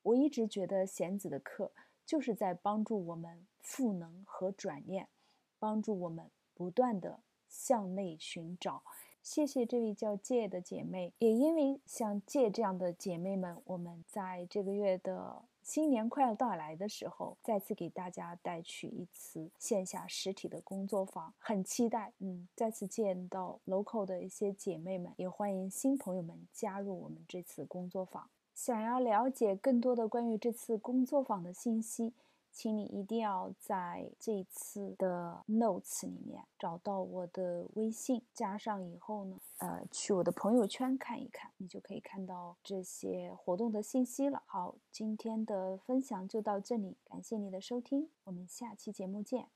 [0.00, 1.72] 我一直觉得贤子的课
[2.06, 5.08] 就是在帮助我们赋能和转念，
[5.58, 7.20] 帮助我们不断的
[7.50, 8.82] 向内寻找。
[9.26, 28.30] 谢谢这位叫借的姐妹，也因为像借这样的姐妹们，我们在这个月的新年快要到来的时候，再次给大家带去一次线下实体的工作坊，很期待，嗯，再次见到 local 的一些姐妹们，也欢迎新朋友们加入我们这次工作坊。
[28.54, 32.14] 想要了解更多的关于这次工作坊的信息。
[32.56, 44.42] 请你一定要在这次的 notes 里面找到我的微信，加上以后呢，呃，去我的朋友圈看一看，你就可以看到这些活动的信息了。
[44.46, 49.48] 好，今天的分享就到这里，感谢你的收听，我们下期节目见。